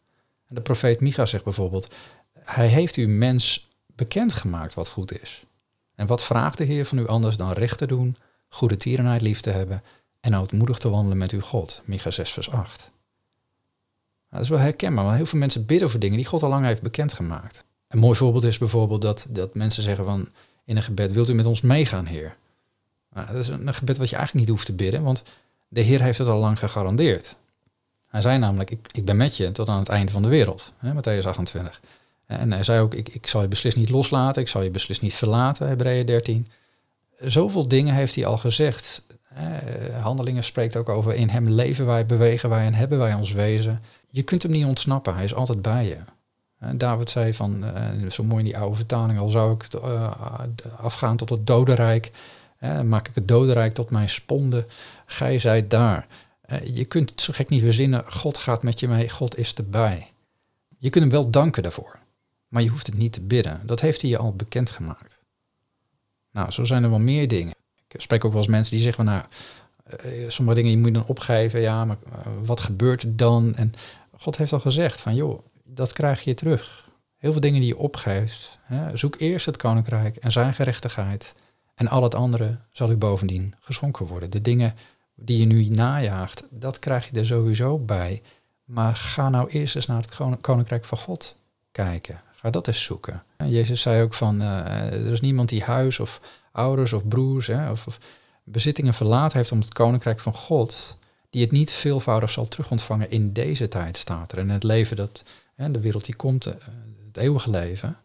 En 0.47 0.55
de 0.55 0.61
profeet 0.61 1.01
Micha 1.01 1.27
zegt 1.27 1.45
bijvoorbeeld, 1.45 1.95
hij 2.39 2.67
heeft 2.67 2.97
u 2.97 3.07
mens 3.07 3.69
bekendgemaakt 3.87 4.75
wat 4.75 4.89
goed 4.89 5.21
is. 5.23 5.45
En 5.95 6.07
wat 6.07 6.25
vraagt 6.25 6.59
de 6.59 6.65
Heer 6.65 6.85
van 6.87 6.99
u 6.99 7.07
anders 7.07 7.37
dan 7.37 7.53
recht 7.53 7.79
te 7.79 7.87
doen, 7.87 8.17
goede 8.49 8.77
tierenheid 8.77 9.21
lief 9.21 9.41
te 9.41 9.51
hebben 9.51 9.83
en 10.21 10.35
oudmoedig 10.35 10.79
te 10.79 10.89
wandelen 10.89 11.19
met 11.19 11.31
uw 11.31 11.41
God? 11.41 11.83
Micha 11.85 12.11
6 12.11 12.31
vers 12.31 12.51
8. 12.51 12.79
Nou, 12.79 12.91
dat 14.29 14.41
is 14.41 14.49
wel 14.49 14.59
herkenbaar, 14.59 15.05
want 15.05 15.17
heel 15.17 15.27
veel 15.27 15.39
mensen 15.39 15.67
bidden 15.67 15.91
voor 15.91 16.01
dingen 16.01 16.17
die 16.17 16.27
God 16.27 16.43
al 16.43 16.49
lang 16.49 16.65
heeft 16.65 16.83
bekendgemaakt. 16.83 17.65
Een 17.89 17.99
mooi 17.99 18.17
voorbeeld 18.17 18.45
is 18.45 18.59
bijvoorbeeld 18.59 19.03
dat, 19.03 19.27
dat 19.29 19.55
mensen 19.55 19.83
zeggen 19.83 20.05
van 20.05 20.29
in 20.65 20.77
een 20.77 20.83
gebed, 20.83 21.13
wilt 21.13 21.29
u 21.29 21.35
met 21.35 21.47
ons 21.47 21.61
meegaan, 21.61 22.07
Heer? 22.07 22.37
Nou, 23.15 23.27
dat 23.27 23.37
is 23.37 23.49
een 23.49 23.75
gebed 23.75 23.97
wat 23.97 24.11
je 24.11 24.17
eigenlijk 24.17 24.47
niet 24.47 24.57
hoeft 24.57 24.67
te 24.67 24.73
bidden, 24.75 25.03
want 25.03 25.23
de 25.69 25.81
Heer 25.81 26.03
heeft 26.03 26.19
het 26.19 26.29
al 26.29 26.39
lang 26.39 26.59
gegarandeerd. 26.59 27.37
Hij 28.09 28.21
zei 28.21 28.39
namelijk, 28.39 28.71
ik, 28.71 28.79
ik 28.93 29.05
ben 29.05 29.17
met 29.17 29.37
je 29.37 29.53
tot 29.53 29.69
aan 29.69 29.79
het 29.79 29.89
einde 29.89 30.13
van 30.13 30.23
de 30.23 30.29
wereld, 30.29 30.73
hè, 30.77 30.93
Matthäus 30.93 31.27
28. 31.27 31.81
En 32.27 32.53
hij 32.53 32.63
zei 32.63 32.81
ook, 32.81 32.95
ik, 32.95 33.09
ik 33.09 33.27
zal 33.27 33.43
je 33.43 33.49
beslist 33.49 33.77
niet 33.77 33.91
loslaten, 33.91 34.43
ik 34.43 34.49
zal 34.49 34.63
je 34.63 34.71
beslist 34.71 35.01
niet 35.01 35.15
verlaten, 35.15 35.69
Hebreeën 35.69 36.07
13. 36.07 36.47
Zoveel 37.21 37.69
dingen 37.69 37.95
heeft 37.95 38.15
hij 38.15 38.27
al 38.27 38.39
gezegd. 38.39 39.03
handelingen 40.01 40.45
spreekt 40.45 40.77
ook 40.77 40.89
over, 40.89 41.15
in 41.15 41.29
hem 41.29 41.49
leven 41.49 41.87
wij, 41.87 42.07
bewegen 42.07 42.49
wij 42.49 42.67
en 42.67 42.75
hebben 42.75 42.99
wij 42.99 43.15
ons 43.15 43.33
wezen. 43.33 43.83
Je 44.11 44.23
kunt 44.23 44.43
hem 44.43 44.53
niet 44.53 44.65
ontsnappen, 44.65 45.15
hij 45.15 45.25
is 45.25 45.35
altijd 45.35 45.63
bij 45.63 45.87
je. 45.87 45.99
David 46.77 47.11
zei 47.11 47.35
van, 47.35 47.65
uh, 47.65 48.11
zo 48.11 48.23
mooi 48.23 48.39
in 48.39 48.45
die 48.45 48.59
oude 48.59 48.77
vertaling, 48.77 49.19
al 49.19 49.29
zou 49.29 49.55
ik 49.55 49.67
uh, 49.75 50.11
afgaan 50.77 51.17
tot 51.17 51.31
het 51.31 51.47
dodenrijk, 51.47 52.11
maak 52.85 53.09
ik 53.09 53.15
het 53.15 53.29
dodenrijk 53.29 53.73
tot 53.73 53.91
mijn 53.91 54.09
sponde, 54.09 54.67
gij 55.07 55.39
zijt 55.39 55.71
daar. 55.71 56.07
je 56.65 56.85
kunt 56.85 57.11
het 57.11 57.21
zo 57.21 57.33
gek 57.33 57.49
niet 57.49 57.63
verzinnen, 57.63 58.05
God 58.07 58.39
gaat 58.39 58.63
met 58.63 58.81
je 58.81 58.89
mee, 58.89 59.09
God 59.09 59.39
is 59.39 59.55
erbij. 59.55 60.13
Je 60.79 60.91
kunt 60.91 61.05
hem 61.05 61.13
wel 61.13 61.31
danken 61.31 61.63
daarvoor, 61.63 61.99
maar 62.49 62.63
je 62.63 62.69
hoeft 62.69 62.87
het 62.87 62.97
niet 62.97 63.13
te 63.13 63.21
bidden. 63.21 63.61
Dat 63.65 63.81
heeft 63.81 64.01
hij 64.01 64.11
je 64.11 64.19
al 64.19 64.33
bekendgemaakt. 64.33 65.23
Nou, 66.31 66.51
zo 66.51 66.65
zijn 66.65 66.83
er 66.83 66.91
wel 66.91 66.99
meer 66.99 67.29
dingen. 67.29 67.55
Ik 67.89 68.01
spreek 68.01 68.25
ook 68.25 68.33
wel 68.33 68.41
eens 68.41 68.51
mensen 68.51 68.75
die 68.75 68.85
zeggen 68.85 69.05
nou, 69.05 69.23
sommige 70.29 70.57
dingen 70.57 70.71
die 70.71 70.79
moet 70.79 70.87
je 70.87 70.93
dan 70.93 71.07
opgeven, 71.07 71.61
ja, 71.61 71.85
maar 71.85 71.97
wat 72.45 72.61
gebeurt 72.61 73.03
er 73.03 73.17
dan? 73.17 73.55
En 73.55 73.73
God 74.13 74.37
heeft 74.37 74.53
al 74.53 74.61
gezegd 74.61 75.01
van, 75.01 75.15
joh, 75.15 75.45
dat 75.65 75.93
krijg 75.93 76.25
je 76.25 76.35
terug. 76.35 76.89
Heel 77.17 77.33
veel 77.33 77.41
dingen 77.41 77.61
die 77.61 77.69
je 77.69 77.79
opgeeft. 77.79 78.59
Hè. 78.63 78.97
Zoek 78.97 79.17
eerst 79.19 79.47
het 79.47 79.57
koninkrijk 79.57 80.17
en 80.17 80.33
zijn 80.33 80.55
gerechtigheid. 80.55 81.35
En 81.75 81.89
al 81.89 82.03
het 82.03 82.15
andere 82.15 82.59
zal 82.71 82.91
u 82.91 82.97
bovendien 82.97 83.55
geschonken 83.61 84.07
worden. 84.07 84.31
De 84.31 84.41
dingen 84.41 84.75
die 85.15 85.39
je 85.39 85.47
nu 85.47 85.69
najaagt, 85.69 86.45
dat 86.51 86.79
krijg 86.79 87.11
je 87.11 87.19
er 87.19 87.27
sowieso 87.27 87.79
bij. 87.79 88.23
Maar 88.65 88.97
ga 88.97 89.29
nou 89.29 89.51
eerst 89.51 89.77
eens 89.77 89.87
naar 89.87 90.03
het 90.03 90.41
koninkrijk 90.41 90.85
van 90.85 90.99
God 90.99 91.37
kijken. 91.73 92.21
Ga 92.33 92.51
dat 92.51 92.67
eens 92.67 92.83
zoeken. 92.83 93.23
En 93.37 93.51
Jezus 93.51 93.81
zei 93.81 94.03
ook 94.03 94.15
van, 94.15 94.41
uh, 94.41 94.67
er 94.93 95.13
is 95.13 95.21
niemand 95.21 95.49
die 95.49 95.63
huis 95.63 96.01
of 96.01 96.21
ouders 96.53 96.93
of 96.93 97.09
broers 97.09 97.47
hè, 97.47 97.71
of, 97.71 97.99
bezittingen 98.45 98.95
verlaten 98.95 99.39
heeft 99.39 99.53
om 99.53 99.61
het 99.61 99.73
koninkrijk 99.73 100.21
van 100.21 100.35
God, 100.35 100.99
die 101.31 101.43
het 101.43 101.51
niet 101.51 101.71
veelvoudig 101.71 102.31
zal 102.31 102.49
terugontvangen 102.49 103.11
in 103.11 103.33
deze 103.33 103.69
tijd, 103.69 103.97
staat 103.97 104.33
er. 104.33 104.39
En 104.39 104.49
het 104.49 104.63
leven 104.63 104.97
dat 104.97 105.23
de 105.55 105.81
wereld 105.81 106.05
die 106.05 106.15
komt, 106.15 106.47
eh, 106.47 106.55
het 107.07 107.17
eeuwige 107.17 107.51
leven. 107.51 107.97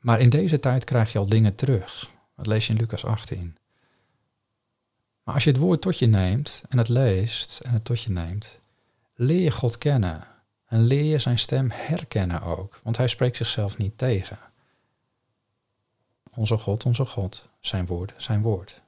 Maar 0.00 0.20
in 0.20 0.28
deze 0.28 0.58
tijd 0.58 0.84
krijg 0.84 1.12
je 1.12 1.18
al 1.18 1.28
dingen 1.28 1.54
terug. 1.54 2.08
Dat 2.36 2.46
lees 2.46 2.66
je 2.66 2.72
in 2.72 2.78
Lucas 2.78 3.04
18. 3.04 3.56
Maar 5.22 5.34
als 5.34 5.44
je 5.44 5.50
het 5.50 5.58
woord 5.58 5.80
tot 5.80 5.98
je 5.98 6.06
neemt 6.06 6.62
en 6.68 6.78
het 6.78 6.88
leest 6.88 7.60
en 7.60 7.72
het 7.72 7.84
tot 7.84 8.02
je 8.02 8.10
neemt, 8.10 8.58
leer 9.14 9.42
je 9.42 9.50
God 9.50 9.78
kennen. 9.78 10.26
En 10.66 10.82
leer 10.82 11.04
je 11.04 11.18
zijn 11.18 11.38
stem 11.38 11.70
herkennen 11.72 12.42
ook, 12.42 12.80
want 12.82 12.96
hij 12.96 13.08
spreekt 13.08 13.36
zichzelf 13.36 13.76
niet 13.76 13.98
tegen. 13.98 14.38
Onze 16.34 16.56
God, 16.56 16.84
onze 16.84 17.04
God, 17.04 17.48
zijn 17.60 17.86
woord, 17.86 18.12
zijn 18.16 18.42
woord. 18.42 18.82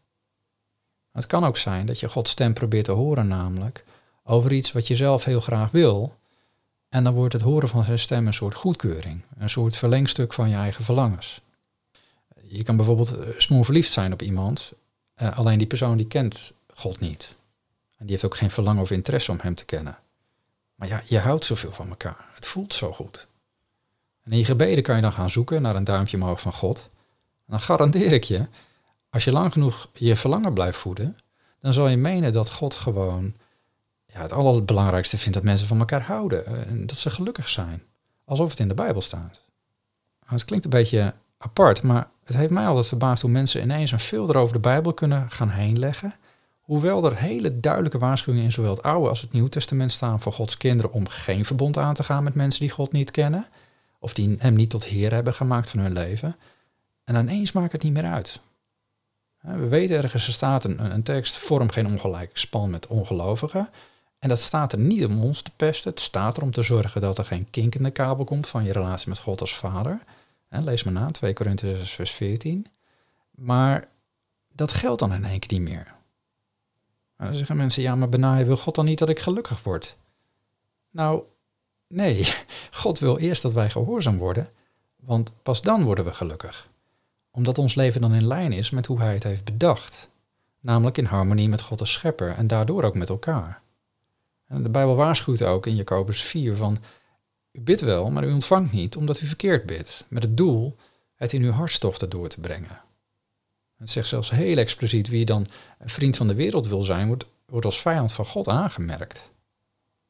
Het 1.12 1.26
kan 1.26 1.44
ook 1.44 1.56
zijn 1.56 1.86
dat 1.86 2.00
je 2.00 2.08
Gods 2.08 2.30
stem 2.30 2.52
probeert 2.54 2.84
te 2.84 2.92
horen, 2.92 3.28
namelijk 3.28 3.84
over 4.22 4.52
iets 4.52 4.72
wat 4.72 4.86
je 4.86 4.96
zelf 4.96 5.24
heel 5.24 5.40
graag 5.40 5.70
wil, 5.70 6.16
en 6.88 7.04
dan 7.04 7.14
wordt 7.14 7.32
het 7.32 7.42
horen 7.42 7.68
van 7.68 7.84
zijn 7.84 7.98
stem 7.98 8.26
een 8.26 8.34
soort 8.34 8.54
goedkeuring, 8.54 9.22
een 9.38 9.50
soort 9.50 9.76
verlengstuk 9.76 10.32
van 10.32 10.48
je 10.48 10.56
eigen 10.56 10.84
verlangens. 10.84 11.40
Je 12.48 12.62
kan 12.62 12.76
bijvoorbeeld 12.76 13.18
uh, 13.18 13.28
smoor 13.38 13.64
verliefd 13.64 13.92
zijn 13.92 14.12
op 14.12 14.22
iemand, 14.22 14.72
uh, 15.22 15.38
alleen 15.38 15.58
die 15.58 15.66
persoon 15.66 15.96
die 15.96 16.06
kent 16.06 16.52
God 16.74 17.00
niet. 17.00 17.36
En 17.96 18.06
die 18.06 18.10
heeft 18.10 18.24
ook 18.24 18.36
geen 18.36 18.50
verlangen 18.50 18.82
of 18.82 18.90
interesse 18.90 19.30
om 19.30 19.38
hem 19.40 19.54
te 19.54 19.64
kennen. 19.64 19.98
Maar 20.74 20.88
ja, 20.88 21.02
je 21.04 21.18
houdt 21.18 21.44
zoveel 21.44 21.72
van 21.72 21.88
elkaar. 21.88 22.26
Het 22.34 22.46
voelt 22.46 22.74
zo 22.74 22.92
goed. 22.92 23.26
En 24.22 24.32
in 24.32 24.38
je 24.38 24.44
gebeden 24.44 24.82
kan 24.82 24.96
je 24.96 25.02
dan 25.02 25.12
gaan 25.12 25.30
zoeken 25.30 25.62
naar 25.62 25.76
een 25.76 25.84
duimpje 25.84 26.16
omhoog 26.16 26.40
van 26.40 26.52
God. 26.52 26.88
En 27.46 27.52
dan 27.52 27.60
garandeer 27.60 28.12
ik 28.12 28.24
je, 28.24 28.46
als 29.10 29.24
je 29.24 29.32
lang 29.32 29.52
genoeg 29.52 29.88
je 29.92 30.16
verlangen 30.16 30.54
blijft 30.54 30.78
voeden, 30.78 31.18
dan 31.60 31.72
zal 31.72 31.88
je 31.88 31.96
menen 31.96 32.32
dat 32.32 32.50
God 32.50 32.74
gewoon 32.74 33.34
ja, 34.06 34.22
het 34.22 34.32
allerbelangrijkste 34.32 35.18
vindt 35.18 35.34
dat 35.34 35.42
mensen 35.42 35.66
van 35.66 35.78
elkaar 35.78 36.02
houden 36.02 36.46
eh, 36.46 36.66
en 36.66 36.86
dat 36.86 36.96
ze 36.96 37.10
gelukkig 37.10 37.48
zijn. 37.48 37.82
Alsof 38.24 38.50
het 38.50 38.60
in 38.60 38.68
de 38.68 38.74
Bijbel 38.74 39.00
staat. 39.00 39.42
Nou, 40.20 40.34
het 40.34 40.44
klinkt 40.44 40.64
een 40.64 40.70
beetje 40.70 41.14
apart, 41.46 41.82
maar 41.82 42.08
het 42.24 42.36
heeft 42.36 42.50
mij 42.50 42.66
altijd 42.66 42.86
verbaasd 42.86 43.22
hoe 43.22 43.30
mensen 43.30 43.62
ineens 43.62 43.92
een 43.92 44.00
filter 44.00 44.36
over 44.36 44.52
de 44.52 44.60
Bijbel 44.60 44.94
kunnen 44.94 45.30
gaan 45.30 45.50
heenleggen. 45.50 46.14
Hoewel 46.60 47.04
er 47.04 47.16
hele 47.16 47.60
duidelijke 47.60 47.98
waarschuwingen 47.98 48.44
in 48.44 48.52
zowel 48.52 48.70
het 48.70 48.82
Oude 48.82 49.08
als 49.08 49.20
het 49.20 49.32
Nieuwe 49.32 49.48
Testament 49.48 49.92
staan 49.92 50.20
voor 50.20 50.32
Gods 50.32 50.56
kinderen 50.56 50.92
om 50.92 51.08
geen 51.08 51.44
verbond 51.44 51.78
aan 51.78 51.94
te 51.94 52.04
gaan 52.04 52.24
met 52.24 52.34
mensen 52.34 52.60
die 52.60 52.70
God 52.70 52.92
niet 52.92 53.10
kennen. 53.10 53.46
Of 53.98 54.14
die 54.14 54.36
hem 54.38 54.54
niet 54.54 54.70
tot 54.70 54.84
Heer 54.84 55.12
hebben 55.12 55.34
gemaakt 55.34 55.70
van 55.70 55.80
hun 55.80 55.92
leven. 55.92 56.36
En 57.04 57.14
ineens 57.14 57.52
maakt 57.52 57.72
het 57.72 57.82
niet 57.82 57.92
meer 57.92 58.04
uit. 58.04 58.40
We 59.40 59.68
weten 59.68 59.96
ergens, 59.96 60.26
er 60.26 60.32
staat 60.32 60.64
een, 60.64 60.92
een 60.94 61.02
tekst, 61.02 61.38
vorm 61.38 61.70
geen 61.70 61.86
ongelijk 61.86 62.30
span 62.32 62.70
met 62.70 62.86
ongelovigen. 62.86 63.68
En 64.18 64.28
dat 64.28 64.40
staat 64.40 64.72
er 64.72 64.78
niet 64.78 65.04
om 65.04 65.22
ons 65.22 65.42
te 65.42 65.50
pesten. 65.56 65.90
Het 65.90 66.00
staat 66.00 66.36
er 66.36 66.42
om 66.42 66.50
te 66.50 66.62
zorgen 66.62 67.00
dat 67.00 67.18
er 67.18 67.24
geen 67.24 67.50
kink 67.50 67.74
in 67.74 67.82
de 67.82 67.90
kabel 67.90 68.24
komt 68.24 68.48
van 68.48 68.64
je 68.64 68.72
relatie 68.72 69.08
met 69.08 69.18
God 69.18 69.40
als 69.40 69.56
vader. 69.56 70.00
Lees 70.48 70.84
maar 70.84 70.92
na, 70.92 71.10
2 71.10 71.32
Korinthe 71.32 71.76
vers 71.76 72.10
14. 72.10 72.66
Maar 73.30 73.88
dat 74.52 74.72
geldt 74.72 75.00
dan 75.00 75.12
in 75.12 75.24
één 75.24 75.38
keer 75.38 75.58
niet 75.58 75.68
meer. 75.68 75.94
dan 77.16 77.34
zeggen 77.34 77.56
mensen, 77.56 77.82
ja, 77.82 77.94
maar 77.94 78.08
benaaien 78.08 78.46
wil 78.46 78.56
God 78.56 78.74
dan 78.74 78.84
niet 78.84 78.98
dat 78.98 79.08
ik 79.08 79.18
gelukkig 79.18 79.62
word? 79.62 79.96
Nou, 80.90 81.22
nee. 81.86 82.32
God 82.70 82.98
wil 82.98 83.18
eerst 83.18 83.42
dat 83.42 83.52
wij 83.52 83.70
gehoorzaam 83.70 84.18
worden, 84.18 84.48
want 84.96 85.32
pas 85.42 85.62
dan 85.62 85.82
worden 85.82 86.04
we 86.04 86.12
gelukkig. 86.12 86.68
Omdat 87.30 87.58
ons 87.58 87.74
leven 87.74 88.00
dan 88.00 88.14
in 88.14 88.26
lijn 88.26 88.52
is 88.52 88.70
met 88.70 88.86
hoe 88.86 88.98
hij 88.98 89.14
het 89.14 89.22
heeft 89.22 89.44
bedacht. 89.44 90.10
namelijk 90.60 90.98
in 90.98 91.04
harmonie 91.04 91.48
met 91.48 91.60
God 91.60 91.78
de 91.78 91.86
schepper 91.86 92.34
en 92.34 92.46
daardoor 92.46 92.82
ook 92.82 92.94
met 92.94 93.08
elkaar. 93.08 93.62
En 94.46 94.62
de 94.62 94.68
Bijbel 94.68 94.94
waarschuwt 94.94 95.42
ook 95.42 95.66
in 95.66 95.76
Jacobus 95.76 96.22
4 96.22 96.56
van, 96.56 96.78
u 97.56 97.60
bidt 97.60 97.80
wel, 97.80 98.10
maar 98.10 98.24
u 98.24 98.32
ontvangt 98.32 98.72
niet 98.72 98.96
omdat 98.96 99.20
u 99.20 99.26
verkeerd 99.26 99.66
bidt, 99.66 100.04
met 100.08 100.22
het 100.22 100.36
doel 100.36 100.76
het 101.14 101.32
in 101.32 101.42
uw 101.42 101.50
hartstochten 101.50 102.10
door 102.10 102.28
te 102.28 102.40
brengen. 102.40 102.80
Het 103.76 103.90
zegt 103.90 104.08
zelfs 104.08 104.30
heel 104.30 104.56
expliciet 104.56 105.08
wie 105.08 105.24
dan 105.24 105.46
een 105.78 105.90
vriend 105.90 106.16
van 106.16 106.26
de 106.26 106.34
wereld 106.34 106.66
wil 106.66 106.82
zijn, 106.82 107.06
wordt, 107.06 107.26
wordt 107.46 107.64
als 107.64 107.80
vijand 107.80 108.12
van 108.12 108.26
God 108.26 108.48
aangemerkt. 108.48 109.30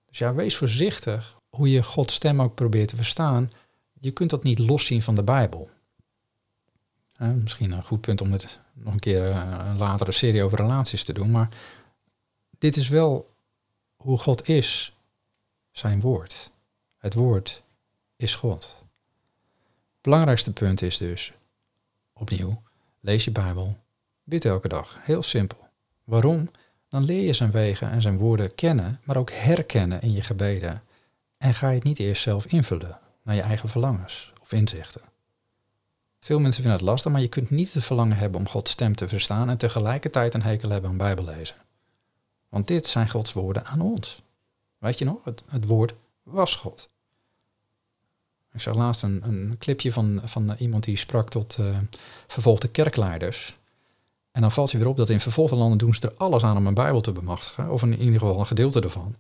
Dus 0.09 0.19
ja, 0.19 0.35
wees 0.35 0.57
voorzichtig 0.57 1.37
hoe 1.49 1.71
je 1.71 1.83
Gods 1.83 2.15
stem 2.15 2.43
ook 2.43 2.55
probeert 2.55 2.89
te 2.89 2.97
verstaan. 2.97 3.51
Je 4.01 4.11
kunt 4.11 4.31
dat 4.31 4.43
niet 4.43 4.59
loszien 4.59 5.03
van 5.03 5.15
de 5.15 5.23
Bijbel. 5.23 5.71
misschien 7.19 7.73
een 7.73 7.83
goed 7.83 8.01
punt 8.01 8.21
om 8.21 8.33
het 8.33 8.61
nog 8.73 8.93
een 8.93 8.99
keer 8.99 9.31
eh, 9.31 9.59
een 9.59 9.77
latere 9.77 10.13
serie 10.13 10.43
over 10.43 10.59
relaties 10.59 11.05
te 11.05 11.13
doen, 11.13 11.31
maar 11.31 11.49
dit 12.59 12.77
is 12.77 12.89
wel 12.89 13.31
hoe 13.97 14.19
God 14.19 14.49
is, 14.49 14.97
zijn 15.71 16.01
woord. 16.01 16.51
Het 16.97 17.15
woord 17.15 17.63
is 18.17 18.35
God. 18.35 18.77
Het 19.93 20.01
belangrijkste 20.01 20.53
punt 20.53 20.83
is 20.83 20.99
dus, 20.99 21.33
opnieuw, 22.13 22.63
lees 23.01 23.25
je 23.25 23.31
Bijbel, 23.31 23.79
bid 24.25 24.45
elke 24.45 24.69
dag. 24.69 24.99
Heel 25.03 25.23
simpel. 25.23 25.59
Waarom? 26.05 26.51
Dan 26.89 27.05
leer 27.05 27.23
je 27.23 27.33
zijn 27.33 27.51
wegen 27.51 27.91
en 27.91 28.03
zijn 28.03 28.19
woorden 28.19 28.55
kennen, 28.55 29.01
maar 29.05 29.17
ook 29.17 29.31
herkennen 29.31 30.03
in 30.03 30.13
je 30.13 30.23
gebeden. 30.23 30.83
En 31.39 31.55
ga 31.55 31.69
je 31.69 31.75
het 31.75 31.85
niet 31.85 31.99
eerst 31.99 32.23
zelf 32.23 32.47
invullen 32.47 32.99
naar 33.23 33.35
je 33.35 33.41
eigen 33.41 33.69
verlangens 33.69 34.33
of 34.43 34.53
inzichten. 34.53 35.03
Veel 36.21 36.41
mensen 36.41 36.63
vinden 36.63 36.81
het 36.81 36.89
lastig, 36.89 37.13
maar 37.13 37.21
je 37.21 37.29
kunt 37.29 37.51
niet 37.51 37.73
het 37.73 37.85
verlangen 37.85 38.17
hebben 38.17 38.41
om 38.41 38.49
Gods 38.49 38.71
stem 38.71 38.95
te 38.95 39.09
verstaan 39.09 39.49
en 39.49 39.57
tegelijkertijd 39.57 40.35
een 40.35 40.43
hekel 40.43 40.71
hebben 40.71 40.91
aan 40.91 40.97
Bijbellezen. 40.97 41.57
Want 42.49 42.67
dit 42.67 42.87
zijn 42.87 43.11
Gods 43.11 43.33
woorden 43.33 43.65
aan 43.65 43.81
ons. 43.81 44.23
Weet 44.79 44.99
je 44.99 45.05
nog? 45.05 45.25
Het, 45.25 45.43
het 45.47 45.67
woord 45.67 45.95
was 46.27 46.55
God. 46.55 46.89
Ik 48.53 48.61
zag 48.61 48.75
laatst 48.75 49.03
een, 49.03 49.21
een 49.25 49.57
clipje 49.59 49.93
van, 49.93 50.21
van 50.25 50.55
iemand 50.59 50.85
die 50.85 50.97
sprak 50.97 51.31
tot 51.31 51.57
uh, 51.61 51.79
vervolgde 52.27 52.69
kerkleiders. 52.69 53.57
En 54.33 54.41
dan 54.41 54.53
valt 54.53 54.71
hij 54.71 54.81
weer 54.81 54.89
op 54.89 54.97
dat 54.97 55.11
in 55.11 55.21
vervolgde 55.21 55.57
landen 55.57 55.79
doen 55.79 55.95
ze 55.95 56.01
er 56.09 56.15
alles 56.17 56.45
aan 56.45 56.57
om 56.57 56.67
een 56.67 56.75
Bijbel 56.75 57.01
te 57.01 57.13
bemachtigen, 57.13 57.71
of 57.71 57.83
in 57.83 57.99
ieder 57.99 58.19
geval 58.21 58.39
een 58.39 58.47
gedeelte 58.47 58.81
ervan. 58.81 59.17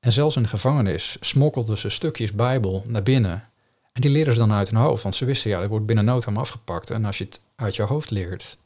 En 0.00 0.12
zelfs 0.12 0.36
in 0.36 0.42
de 0.42 0.48
gevangenis 0.48 1.16
smokkelden 1.20 1.78
ze 1.78 1.88
stukjes 1.88 2.32
Bijbel 2.32 2.84
naar 2.86 3.02
binnen. 3.02 3.48
En 3.92 4.00
die 4.00 4.10
leren 4.10 4.32
ze 4.32 4.38
dan 4.38 4.52
uit 4.52 4.70
hun 4.70 4.80
hoofd, 4.80 5.02
want 5.02 5.14
ze 5.14 5.24
wisten 5.24 5.50
ja, 5.50 5.60
dat 5.60 5.68
wordt 5.68 5.86
binnen 5.86 6.04
nood 6.04 6.26
afgepakt. 6.26 6.90
En 6.90 7.04
als 7.04 7.18
je 7.18 7.24
het 7.24 7.40
uit 7.54 7.76
je 7.76 7.82
hoofd 7.82 8.10
leert, 8.10 8.58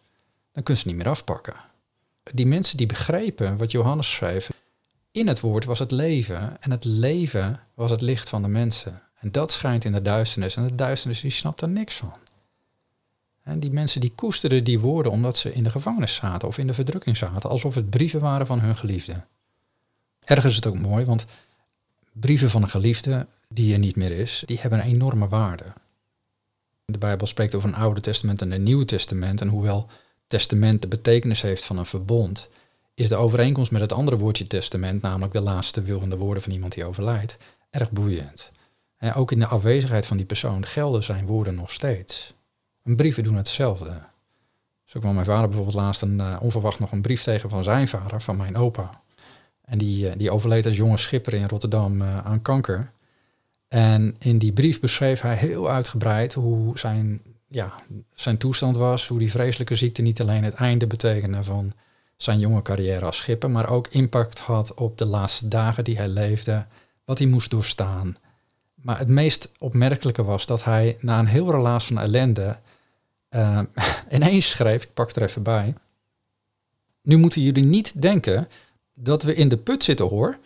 dan 0.52 0.62
kun 0.62 0.75
je 0.75 0.80
het 0.80 0.88
niet 0.88 0.99
meer 0.99 1.08
afpakken. 1.08 1.54
Die 2.22 2.46
mensen 2.46 2.76
die 2.76 2.87
begrepen 2.87 3.56
wat 3.56 3.70
Johannes 3.70 4.10
schreef, 4.10 4.50
in 5.12 5.29
het 5.29 5.40
woord 5.40 5.64
was 5.64 5.79
het 5.79 5.90
leven 5.90 6.57
en 6.61 6.71
het 6.71 6.85
leven 6.85 7.61
was 7.75 7.90
het 7.90 8.00
licht 8.00 8.29
van 8.29 8.43
de 8.43 8.49
mensen. 8.49 9.02
En 9.21 9.33
dat 9.33 9.52
schijnt 9.52 9.85
in 9.85 9.93
de 9.93 10.02
duisternis 10.02 10.57
en 10.57 10.67
de 10.67 10.75
duisternis 10.75 11.21
die 11.21 11.31
snapt 11.31 11.61
er 11.61 11.69
niks 11.69 11.97
van. 11.97 12.14
En 13.43 13.61
die 13.61 13.71
mensen 13.71 14.00
die 14.00 14.12
koesterden 14.14 14.64
die 14.64 14.79
woorden 14.79 15.12
omdat 15.12 15.37
ze 15.37 15.52
in 15.52 15.64
de 15.64 15.71
gevangenis 15.71 16.14
zaten 16.14 16.49
of 16.49 16.59
in 16.59 16.67
de 16.67 16.75
verdrukking 16.75 17.17
zaten, 17.17 17.50
alsof 17.50 17.75
het 17.75 17.90
brieven 17.90 18.21
waren 18.21 18.47
van 18.47 18.61
hun 18.61 18.76
geliefde. 18.76 19.25
Ergens 20.25 20.50
is 20.50 20.57
het 20.57 20.67
ook 20.67 20.79
mooi, 20.79 21.05
want 21.05 21.26
brieven 22.12 22.50
van 22.50 22.62
een 22.62 22.69
geliefde 22.69 23.26
die 23.49 23.73
er 23.73 23.79
niet 23.79 23.97
meer 23.97 24.11
is, 24.11 24.43
die 24.47 24.59
hebben 24.61 24.79
een 24.79 24.87
enorme 24.87 25.29
waarde. 25.29 25.64
De 26.85 26.99
Bijbel 26.99 27.26
spreekt 27.26 27.55
over 27.55 27.69
een 27.69 27.75
Oude 27.75 28.00
Testament 28.00 28.43
en 28.43 28.52
een 28.52 28.62
Nieuwe 28.62 28.85
Testament. 28.85 29.40
En 29.40 29.49
hoewel 29.49 29.88
testament 30.26 30.83
de 30.83 30.88
betekenis 30.88 31.43
heeft 31.43 31.64
van 31.64 31.79
een 31.79 31.87
verbond, 31.87 32.49
is 33.00 33.09
de 33.09 33.16
overeenkomst 33.16 33.71
met 33.71 33.80
het 33.80 33.92
andere 33.92 34.16
woordje 34.16 34.47
testament, 34.47 35.02
namelijk 35.02 35.33
de 35.33 35.40
laatste 35.40 35.83
wilende 35.83 36.16
woorden 36.16 36.42
van 36.42 36.52
iemand 36.52 36.75
die 36.75 36.85
overlijdt, 36.85 37.37
erg 37.71 37.90
boeiend. 37.90 38.50
En 38.97 39.14
ook 39.14 39.33
in 39.33 39.38
de 39.38 39.47
afwezigheid 39.47 40.07
van 40.07 40.16
die 40.16 40.26
persoon 40.26 40.66
gelden 40.66 41.02
zijn 41.02 41.26
woorden 41.26 41.54
nog 41.54 41.71
steeds. 41.71 42.35
En 42.83 42.97
brieven 42.97 43.23
doen 43.23 43.35
hetzelfde. 43.35 44.02
Zo 44.85 45.00
kwam 45.00 45.14
mijn 45.14 45.26
vader 45.26 45.47
bijvoorbeeld 45.47 45.76
laatst 45.76 46.02
een, 46.02 46.19
uh, 46.19 46.37
onverwacht 46.40 46.78
nog 46.78 46.92
een 46.92 47.02
brief 47.02 47.23
tegen 47.23 47.50
van 47.50 47.64
zijn 47.64 47.88
vader, 47.88 48.23
van 48.23 48.37
mijn 48.37 48.57
opa. 48.57 49.02
En 49.64 49.78
die, 49.78 50.07
uh, 50.07 50.12
die 50.16 50.30
overleed 50.30 50.66
als 50.66 50.76
jonge 50.76 50.97
schipper 50.97 51.35
in 51.35 51.49
Rotterdam 51.49 52.00
uh, 52.00 52.19
aan 52.26 52.42
kanker. 52.42 52.92
En 53.69 54.16
in 54.19 54.38
die 54.38 54.52
brief 54.52 54.80
beschreef 54.80 55.21
hij 55.21 55.37
heel 55.37 55.71
uitgebreid 55.71 56.35
hoe 56.35 56.78
zijn, 56.78 57.23
ja, 57.49 57.73
zijn 58.14 58.37
toestand 58.37 58.76
was, 58.76 59.09
hoe 59.09 59.19
die 59.19 59.30
vreselijke 59.30 59.75
ziekte 59.75 60.02
niet 60.02 60.21
alleen 60.21 60.45
het 60.45 60.54
einde 60.54 60.87
betekende 60.87 61.42
van 61.42 61.73
zijn 62.23 62.39
jonge 62.39 62.62
carrière 62.62 63.05
als 63.05 63.17
schipper, 63.17 63.50
maar 63.50 63.71
ook 63.71 63.89
impact 63.89 64.39
had 64.39 64.75
op 64.75 64.99
de 64.99 65.05
laatste 65.05 65.49
dagen 65.49 65.85
die 65.85 65.97
hij 65.97 66.09
leefde, 66.09 66.67
wat 67.05 67.19
hij 67.19 67.27
moest 67.27 67.50
doorstaan. 67.50 68.17
Maar 68.75 68.99
het 68.99 69.09
meest 69.09 69.53
opmerkelijke 69.59 70.25
was 70.25 70.47
dat 70.47 70.65
hij 70.65 70.97
na 71.00 71.19
een 71.19 71.27
heel 71.27 71.50
relaas 71.50 71.87
van 71.87 71.99
ellende 71.99 72.59
uh, 73.31 73.61
ineens 74.11 74.50
schreef, 74.50 74.83
ik 74.83 74.95
pak 74.95 75.11
er 75.11 75.23
even 75.23 75.43
bij, 75.43 75.75
nu 77.03 77.17
moeten 77.17 77.43
jullie 77.43 77.65
niet 77.65 78.03
denken 78.03 78.49
dat 78.95 79.23
we 79.23 79.35
in 79.35 79.49
de 79.49 79.57
put 79.57 79.85
zitten 79.85 80.09
hoor. 80.09 80.39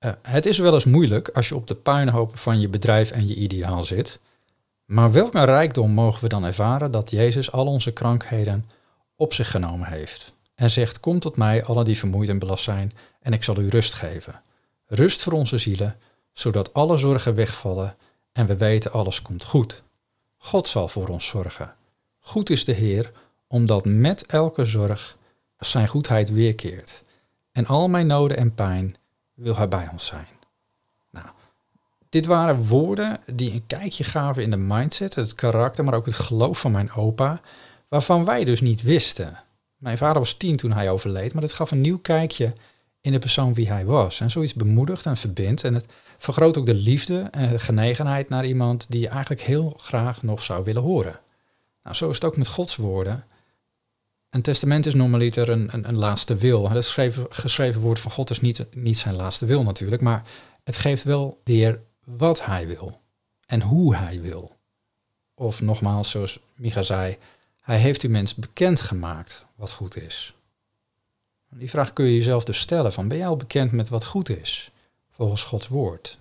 Uh, 0.00 0.12
het 0.22 0.46
is 0.46 0.58
wel 0.58 0.74
eens 0.74 0.84
moeilijk 0.84 1.28
als 1.28 1.48
je 1.48 1.54
op 1.54 1.66
de 1.66 1.74
puinhoop 1.74 2.38
van 2.38 2.60
je 2.60 2.68
bedrijf 2.68 3.10
en 3.10 3.26
je 3.26 3.34
ideaal 3.34 3.84
zit. 3.84 4.18
Maar 4.84 5.12
welke 5.12 5.44
rijkdom 5.44 5.90
mogen 5.90 6.22
we 6.22 6.28
dan 6.28 6.44
ervaren 6.44 6.90
dat 6.90 7.10
Jezus 7.10 7.52
al 7.52 7.66
onze 7.66 7.92
krankheden 7.92 8.70
op 9.16 9.32
zich 9.32 9.50
genomen 9.50 9.88
heeft? 9.88 10.36
En 10.58 10.70
zegt, 10.70 11.00
kom 11.00 11.18
tot 11.18 11.36
mij, 11.36 11.64
alle 11.64 11.84
die 11.84 11.98
vermoeid 11.98 12.28
en 12.28 12.38
belast 12.38 12.64
zijn, 12.64 12.92
en 13.20 13.32
ik 13.32 13.44
zal 13.44 13.58
u 13.58 13.68
rust 13.68 13.94
geven. 13.94 14.42
Rust 14.86 15.22
voor 15.22 15.32
onze 15.32 15.58
zielen, 15.58 15.96
zodat 16.32 16.74
alle 16.74 16.96
zorgen 16.96 17.34
wegvallen 17.34 17.96
en 18.32 18.46
we 18.46 18.56
weten 18.56 18.92
alles 18.92 19.22
komt 19.22 19.44
goed. 19.44 19.82
God 20.36 20.68
zal 20.68 20.88
voor 20.88 21.08
ons 21.08 21.26
zorgen. 21.26 21.74
Goed 22.20 22.50
is 22.50 22.64
de 22.64 22.72
Heer, 22.72 23.12
omdat 23.46 23.84
met 23.84 24.26
elke 24.26 24.64
zorg 24.64 25.16
zijn 25.58 25.88
goedheid 25.88 26.30
weerkeert. 26.30 27.02
En 27.52 27.66
al 27.66 27.88
mijn 27.88 28.06
noden 28.06 28.36
en 28.36 28.54
pijn 28.54 28.96
wil 29.34 29.56
hij 29.56 29.68
bij 29.68 29.88
ons 29.92 30.06
zijn. 30.06 30.28
Nou, 31.10 31.26
dit 32.08 32.26
waren 32.26 32.66
woorden 32.66 33.20
die 33.32 33.52
een 33.52 33.66
kijkje 33.66 34.04
gaven 34.04 34.42
in 34.42 34.50
de 34.50 34.56
mindset, 34.56 35.14
het 35.14 35.34
karakter, 35.34 35.84
maar 35.84 35.94
ook 35.94 36.06
het 36.06 36.14
geloof 36.14 36.60
van 36.60 36.72
mijn 36.72 36.92
opa, 36.92 37.40
waarvan 37.88 38.24
wij 38.24 38.44
dus 38.44 38.60
niet 38.60 38.82
wisten. 38.82 39.38
Mijn 39.78 39.98
vader 39.98 40.18
was 40.18 40.34
tien 40.34 40.56
toen 40.56 40.72
hij 40.72 40.90
overleed, 40.90 41.32
maar 41.34 41.42
het 41.42 41.52
gaf 41.52 41.70
een 41.70 41.80
nieuw 41.80 41.98
kijkje 41.98 42.54
in 43.00 43.12
de 43.12 43.18
persoon 43.18 43.54
wie 43.54 43.68
hij 43.68 43.84
was. 43.84 44.20
En 44.20 44.30
zoiets 44.30 44.54
bemoedigt 44.54 45.06
en 45.06 45.16
verbindt. 45.16 45.64
En 45.64 45.74
het 45.74 45.92
vergroot 46.18 46.56
ook 46.56 46.66
de 46.66 46.74
liefde 46.74 47.28
en 47.30 47.48
de 47.48 47.58
genegenheid 47.58 48.28
naar 48.28 48.46
iemand 48.46 48.86
die 48.88 49.00
je 49.00 49.08
eigenlijk 49.08 49.40
heel 49.40 49.74
graag 49.80 50.22
nog 50.22 50.42
zou 50.42 50.64
willen 50.64 50.82
horen. 50.82 51.20
Nou, 51.82 51.96
zo 51.96 52.08
is 52.08 52.14
het 52.14 52.24
ook 52.24 52.36
met 52.36 52.48
Gods 52.48 52.76
woorden. 52.76 53.24
Een 54.30 54.42
testament 54.42 54.86
is 54.86 54.94
normaliter 54.94 55.48
een, 55.48 55.68
een, 55.72 55.88
een 55.88 55.96
laatste 55.96 56.36
wil. 56.36 56.70
Het 56.70 56.84
geschreven, 56.84 57.26
geschreven 57.28 57.80
woord 57.80 58.00
van 58.00 58.10
God 58.10 58.30
is 58.30 58.40
niet, 58.40 58.66
niet 58.70 58.98
zijn 58.98 59.16
laatste 59.16 59.46
wil 59.46 59.62
natuurlijk, 59.62 60.02
maar 60.02 60.24
het 60.64 60.76
geeft 60.76 61.02
wel 61.02 61.40
weer 61.44 61.80
wat 62.04 62.44
hij 62.44 62.66
wil 62.66 63.00
en 63.46 63.62
hoe 63.62 63.96
hij 63.96 64.20
wil. 64.20 64.56
Of 65.34 65.60
nogmaals, 65.60 66.10
zoals 66.10 66.40
Micha 66.56 66.82
zei, 66.82 67.18
hij 67.68 67.78
heeft 67.78 68.02
u 68.02 68.08
mens 68.08 68.34
bekendgemaakt 68.34 69.46
wat 69.54 69.70
goed 69.70 69.96
is. 69.96 70.34
Die 71.50 71.70
vraag 71.70 71.92
kun 71.92 72.04
je 72.04 72.14
jezelf 72.14 72.44
dus 72.44 72.58
stellen 72.58 72.92
van 72.92 73.08
ben 73.08 73.18
jij 73.18 73.26
al 73.26 73.36
bekend 73.36 73.72
met 73.72 73.88
wat 73.88 74.04
goed 74.04 74.28
is 74.28 74.70
volgens 75.10 75.42
Gods 75.42 75.68
woord? 75.68 76.18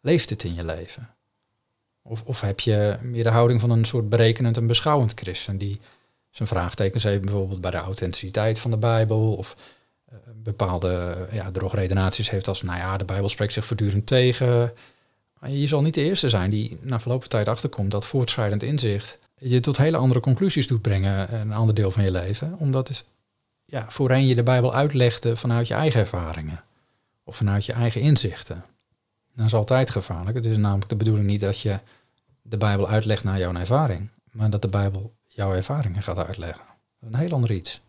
Leeft 0.00 0.30
het 0.30 0.42
in 0.42 0.54
je 0.54 0.64
leven? 0.64 1.14
Of, 2.02 2.22
of 2.24 2.40
heb 2.40 2.60
je 2.60 2.98
meer 3.02 3.22
de 3.22 3.30
houding 3.30 3.60
van 3.60 3.70
een 3.70 3.84
soort 3.84 4.08
berekenend 4.08 4.56
en 4.56 4.66
beschouwend 4.66 5.12
christen 5.14 5.58
die 5.58 5.80
zijn 6.30 6.48
vraagtekens 6.48 7.02
heeft 7.02 7.22
bijvoorbeeld 7.22 7.60
bij 7.60 7.70
de 7.70 7.76
authenticiteit 7.76 8.58
van 8.58 8.70
de 8.70 8.76
Bijbel 8.76 9.34
of 9.34 9.56
uh, 10.12 10.18
bepaalde 10.34 11.16
ja, 11.32 11.50
drogredenaties 11.50 12.30
heeft 12.30 12.48
als 12.48 12.62
nou 12.62 12.78
ja, 12.78 12.96
de 12.96 13.04
Bijbel 13.04 13.28
spreekt 13.28 13.52
zich 13.52 13.64
voortdurend 13.64 14.06
tegen. 14.06 14.72
Je 15.46 15.66
zal 15.66 15.82
niet 15.82 15.94
de 15.94 16.02
eerste 16.02 16.28
zijn 16.28 16.50
die 16.50 16.78
na 16.80 17.00
verloop 17.00 17.20
van 17.20 17.30
tijd 17.30 17.48
achterkomt 17.48 17.90
dat 17.90 18.06
voortschrijdend 18.06 18.62
inzicht 18.62 19.18
je 19.40 19.60
tot 19.60 19.76
hele 19.76 19.96
andere 19.96 20.20
conclusies 20.20 20.66
doet 20.66 20.82
brengen 20.82 21.40
een 21.40 21.52
ander 21.52 21.74
deel 21.74 21.90
van 21.90 22.04
je 22.04 22.10
leven. 22.10 22.54
Omdat 22.58 22.88
het, 22.88 23.04
ja, 23.64 23.86
voorheen 23.88 24.26
je 24.26 24.34
de 24.34 24.42
Bijbel 24.42 24.74
uitlegde 24.74 25.36
vanuit 25.36 25.68
je 25.68 25.74
eigen 25.74 26.00
ervaringen. 26.00 26.64
Of 27.24 27.36
vanuit 27.36 27.66
je 27.66 27.72
eigen 27.72 28.00
inzichten. 28.00 28.64
Dat 29.34 29.46
is 29.46 29.54
altijd 29.54 29.90
gevaarlijk. 29.90 30.36
Het 30.36 30.44
is 30.44 30.56
namelijk 30.56 30.88
de 30.88 30.96
bedoeling 30.96 31.26
niet 31.26 31.40
dat 31.40 31.60
je 31.60 31.78
de 32.42 32.56
Bijbel 32.56 32.88
uitlegt 32.88 33.24
naar 33.24 33.38
jouw 33.38 33.54
ervaring. 33.54 34.10
Maar 34.30 34.50
dat 34.50 34.62
de 34.62 34.68
Bijbel 34.68 35.12
jouw 35.26 35.54
ervaringen 35.54 36.02
gaat 36.02 36.18
uitleggen. 36.18 36.64
Is 37.00 37.08
een 37.08 37.14
heel 37.14 37.32
ander 37.32 37.50
iets. 37.50 37.80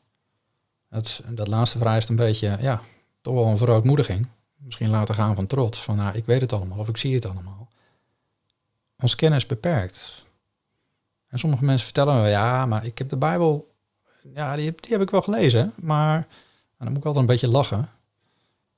Dat, 0.89 1.23
dat 1.29 1.47
laatste 1.47 1.77
vereist 1.77 2.09
een 2.09 2.15
beetje, 2.15 2.57
ja, 2.59 2.81
toch 3.21 3.33
wel 3.33 3.47
een 3.47 3.57
verootmoediging. 3.57 4.27
Misschien 4.57 4.89
laten 4.89 5.15
gaan 5.15 5.35
van 5.35 5.47
trots. 5.47 5.83
Van 5.83 5.95
nou, 5.95 6.15
ik 6.15 6.25
weet 6.25 6.41
het 6.41 6.53
allemaal 6.53 6.79
of 6.79 6.87
ik 6.87 6.97
zie 6.97 7.15
het 7.15 7.25
allemaal. 7.25 7.69
Ons 8.97 9.15
kennis 9.15 9.45
beperkt. 9.45 10.25
En 11.31 11.39
sommige 11.39 11.65
mensen 11.65 11.85
vertellen 11.85 12.21
me, 12.21 12.29
ja, 12.29 12.65
maar 12.65 12.85
ik 12.85 12.97
heb 12.97 13.09
de 13.09 13.17
Bijbel 13.17 13.71
ja, 14.33 14.55
die, 14.55 14.73
heb 14.87 15.01
ik 15.01 15.09
wel 15.09 15.21
gelezen, 15.21 15.73
maar 15.75 16.27
dan 16.77 16.87
moet 16.87 16.97
ik 16.97 17.05
altijd 17.05 17.23
een 17.23 17.31
beetje 17.31 17.47
lachen. 17.47 17.89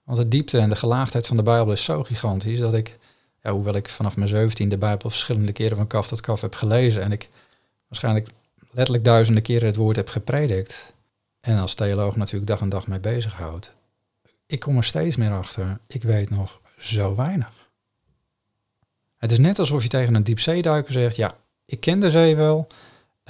Want 0.03 0.17
de 0.17 0.27
diepte 0.27 0.59
en 0.59 0.69
de 0.69 0.75
gelaagdheid 0.75 1.27
van 1.27 1.37
de 1.37 1.43
Bijbel 1.43 1.73
is 1.73 1.83
zo 1.83 2.03
gigantisch 2.03 2.59
dat 2.59 2.73
ik, 2.73 2.97
ja, 3.41 3.51
hoewel 3.51 3.75
ik 3.75 3.89
vanaf 3.89 4.15
mijn 4.15 4.29
17 4.29 4.69
de 4.69 4.77
Bijbel 4.77 5.09
verschillende 5.09 5.51
keren 5.51 5.77
van 5.77 5.87
kaf 5.87 6.07
tot 6.07 6.21
kaf 6.21 6.41
heb 6.41 6.55
gelezen 6.55 7.01
en 7.01 7.11
ik 7.11 7.29
waarschijnlijk 7.87 8.29
letterlijk 8.71 9.05
duizenden 9.05 9.43
keren 9.43 9.67
het 9.67 9.75
woord 9.75 9.95
heb 9.95 10.09
gepredikt 10.09 10.93
en 11.39 11.57
als 11.57 11.73
theoloog 11.73 12.15
natuurlijk 12.15 12.47
dag 12.47 12.61
en 12.61 12.69
dag 12.69 12.87
mee 12.87 12.99
bezighoud, 12.99 13.73
ik 14.45 14.59
kom 14.59 14.77
er 14.77 14.83
steeds 14.83 15.15
meer 15.15 15.31
achter, 15.31 15.79
ik 15.87 16.03
weet 16.03 16.29
nog 16.29 16.61
zo 16.77 17.15
weinig. 17.15 17.51
Het 19.17 19.31
is 19.31 19.37
net 19.37 19.59
alsof 19.59 19.83
je 19.83 19.89
tegen 19.89 20.15
een 20.15 20.23
diepzeeduiker 20.23 20.93
zegt, 20.93 21.15
ja, 21.15 21.37
ik 21.73 21.79
ken 21.79 21.99
de 21.99 22.09
zee 22.09 22.35
wel, 22.35 22.67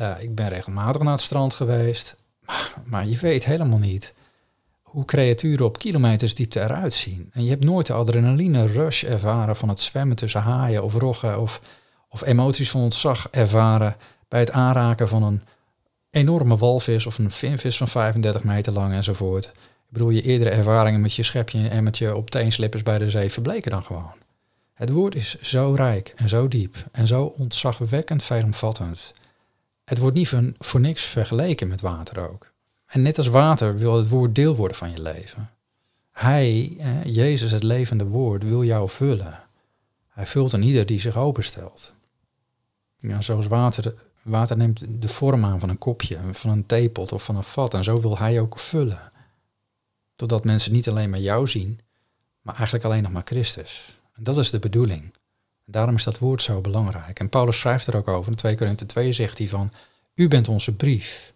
uh, 0.02 0.12
ik 0.20 0.36
ben 0.36 0.50
regelmatig 0.50 1.02
naar 1.02 1.12
het 1.12 1.22
strand 1.22 1.54
geweest, 1.54 2.16
maar, 2.40 2.74
maar 2.86 3.08
je 3.08 3.18
weet 3.18 3.46
helemaal 3.46 3.80
niet 3.80 4.14
hoe 4.82 5.06
creaturen 5.06 5.66
op 5.66 5.78
kilometers 5.78 6.36
diepte 6.36 6.62
eruit 6.62 6.94
zien. 6.94 7.30
En 7.34 7.44
je 7.44 7.50
hebt 7.50 7.64
nooit 7.64 7.88
de 7.88 7.94
adrenaline 7.94 8.68
rush 8.68 9.04
ervaren 9.04 9.56
van 9.56 9.70
het 9.70 9.80
zwemmen 9.80 10.16
tussen 10.16 10.42
haaien 10.42 10.84
of 10.84 10.94
roggen 10.94 11.40
of, 11.40 11.62
of 12.10 12.22
emoties 12.26 12.70
van 12.70 12.82
ontzag 12.82 13.28
ervaren 13.32 13.96
bij 14.28 14.40
het 14.40 14.52
aanraken 14.52 15.08
van 15.08 15.24
een 15.24 15.44
enorme 16.10 16.58
walvis 16.58 17.06
of 17.06 17.18
een 17.18 17.32
vinvis 17.32 17.78
van 17.78 17.88
35 17.88 18.44
meter 18.44 18.74
lang 18.74 18.94
enzovoort. 18.94 19.46
Ik 19.46 19.90
bedoel, 19.90 20.10
je 20.10 20.22
eerdere 20.22 20.50
ervaringen 20.50 21.02
met 21.02 21.14
je 21.14 21.24
schepje 21.24 21.68
en 21.68 21.84
met 21.84 21.98
je 21.98 22.16
op 22.16 22.30
teenslippers 22.30 22.84
bij 22.84 22.98
de 22.98 23.10
zee 23.10 23.32
verbleken 23.32 23.72
dan 23.72 23.84
gewoon. 23.84 24.23
Het 24.84 24.92
woord 24.92 25.16
is 25.16 25.42
zo 25.42 25.74
rijk 25.76 26.14
en 26.16 26.30
zo 26.30 26.48
diep 26.48 26.76
en 26.92 27.08
zo 27.08 27.24
ontzagwekkend 27.26 28.24
veelomvattend. 28.24 29.14
Het 29.84 29.98
wordt 29.98 30.16
niet 30.16 30.30
voor, 30.58 30.80
niks 30.80 31.04
vergeleken 31.04 31.68
met 31.68 31.82
water 31.82 32.30
ook. 32.30 32.52
En 32.86 33.02
net 33.02 33.18
als 33.18 33.28
water 33.28 33.78
wil 33.78 33.98
het 33.98 34.10
woord 34.10 34.36
deel 34.36 34.56
worden 34.56 34.78
van 34.78 34.92
je 34.92 35.02
leven. 35.02 35.50
Hij, 36.12 36.78
Jezus, 37.06 37.52
het 37.52 37.64
levende 37.64 38.06
woord, 38.06 38.44
wil 38.44 38.64
jou 38.64 38.90
vullen. 38.90 39.44
Hij 40.10 40.28
vult 40.28 40.52
een 40.52 40.64
ieder 40.64 40.86
die 40.86 41.00
zich 41.00 41.18
openstelt. 41.18 41.94
Ja, 42.98 43.22
zoals 43.22 43.48
water, 43.48 43.94
water 44.22 44.58
neemt 44.58 45.02
de 45.02 45.08
vorm 45.08 45.46
aan 45.46 45.60
van 45.60 45.70
een 45.70 45.78
kopje, 45.78 46.20
van 46.32 46.50
een 46.50 46.66
theepot 46.66 47.12
of 47.12 47.24
van 47.24 47.36
een 47.36 47.44
vat. 47.44 47.74
En 47.74 47.84
zo 47.84 48.02
wil 48.02 48.18
hij 48.18 48.40
ook 48.40 48.60
vullen. 48.60 49.12
Totdat 50.16 50.44
mensen 50.44 50.72
niet 50.72 50.90
alleen 50.90 51.10
maar 51.10 51.20
jou 51.20 51.48
zien, 51.48 51.80
maar 52.42 52.56
eigenlijk 52.56 52.86
alleen 52.86 53.04
nog 53.04 53.12
maar 53.12 53.26
Christus. 53.26 54.02
En 54.14 54.24
dat 54.24 54.38
is 54.38 54.50
de 54.50 54.60
bedoeling. 54.60 55.14
Daarom 55.66 55.96
is 55.96 56.04
dat 56.04 56.20
woord 56.20 56.42
zo 56.42 56.62
belangrijk. 56.62 57.20
En 57.20 57.30
Paulus 57.30 57.60
schrijft 57.60 57.88
er 57.88 57.96
ook 57.96 58.08
over. 58.08 58.32
In 58.32 58.38
2 58.38 58.58
Korinthe 58.58 58.86
2 58.86 59.14
zegt 59.14 59.38
hij 59.38 59.48
van, 59.48 59.72
u 60.14 60.28
bent 60.28 60.48
onze 60.48 60.76
brief 60.76 61.34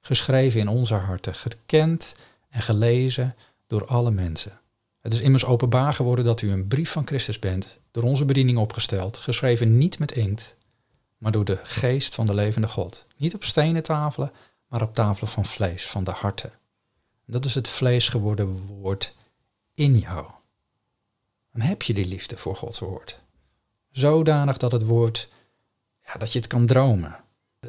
geschreven 0.00 0.60
in 0.60 0.68
onze 0.68 0.94
harten, 0.94 1.34
gekend 1.34 2.16
en 2.48 2.62
gelezen 2.62 3.36
door 3.66 3.86
alle 3.86 4.10
mensen. 4.10 4.60
Het 5.00 5.12
is 5.12 5.20
immers 5.20 5.44
openbaar 5.44 5.94
geworden 5.94 6.24
dat 6.24 6.42
u 6.42 6.50
een 6.50 6.68
brief 6.68 6.90
van 6.90 7.06
Christus 7.06 7.38
bent, 7.38 7.78
door 7.90 8.02
onze 8.02 8.24
bediening 8.24 8.58
opgesteld, 8.58 9.16
geschreven 9.16 9.78
niet 9.78 9.98
met 9.98 10.12
inkt, 10.12 10.54
maar 11.18 11.32
door 11.32 11.44
de 11.44 11.58
geest 11.62 12.14
van 12.14 12.26
de 12.26 12.34
levende 12.34 12.68
God. 12.68 13.06
Niet 13.16 13.34
op 13.34 13.44
stenen 13.44 13.82
tafelen, 13.82 14.32
maar 14.66 14.82
op 14.82 14.94
tafelen 14.94 15.30
van 15.30 15.44
vlees, 15.44 15.86
van 15.86 16.04
de 16.04 16.10
harten. 16.10 16.52
Dat 17.26 17.44
is 17.44 17.54
het 17.54 17.68
vlees 17.68 18.08
geworden 18.08 18.66
woord 18.66 19.14
in 19.74 19.98
jou. 19.98 20.26
Dan 21.52 21.60
heb 21.60 21.82
je 21.82 21.94
die 21.94 22.06
liefde 22.06 22.36
voor 22.36 22.56
Gods 22.56 22.78
woord. 22.78 23.20
Zodanig 23.90 24.56
dat 24.56 24.72
het 24.72 24.84
woord, 24.84 25.28
ja, 26.04 26.14
dat 26.14 26.32
je 26.32 26.38
het 26.38 26.48
kan 26.48 26.66
dromen 26.66 27.16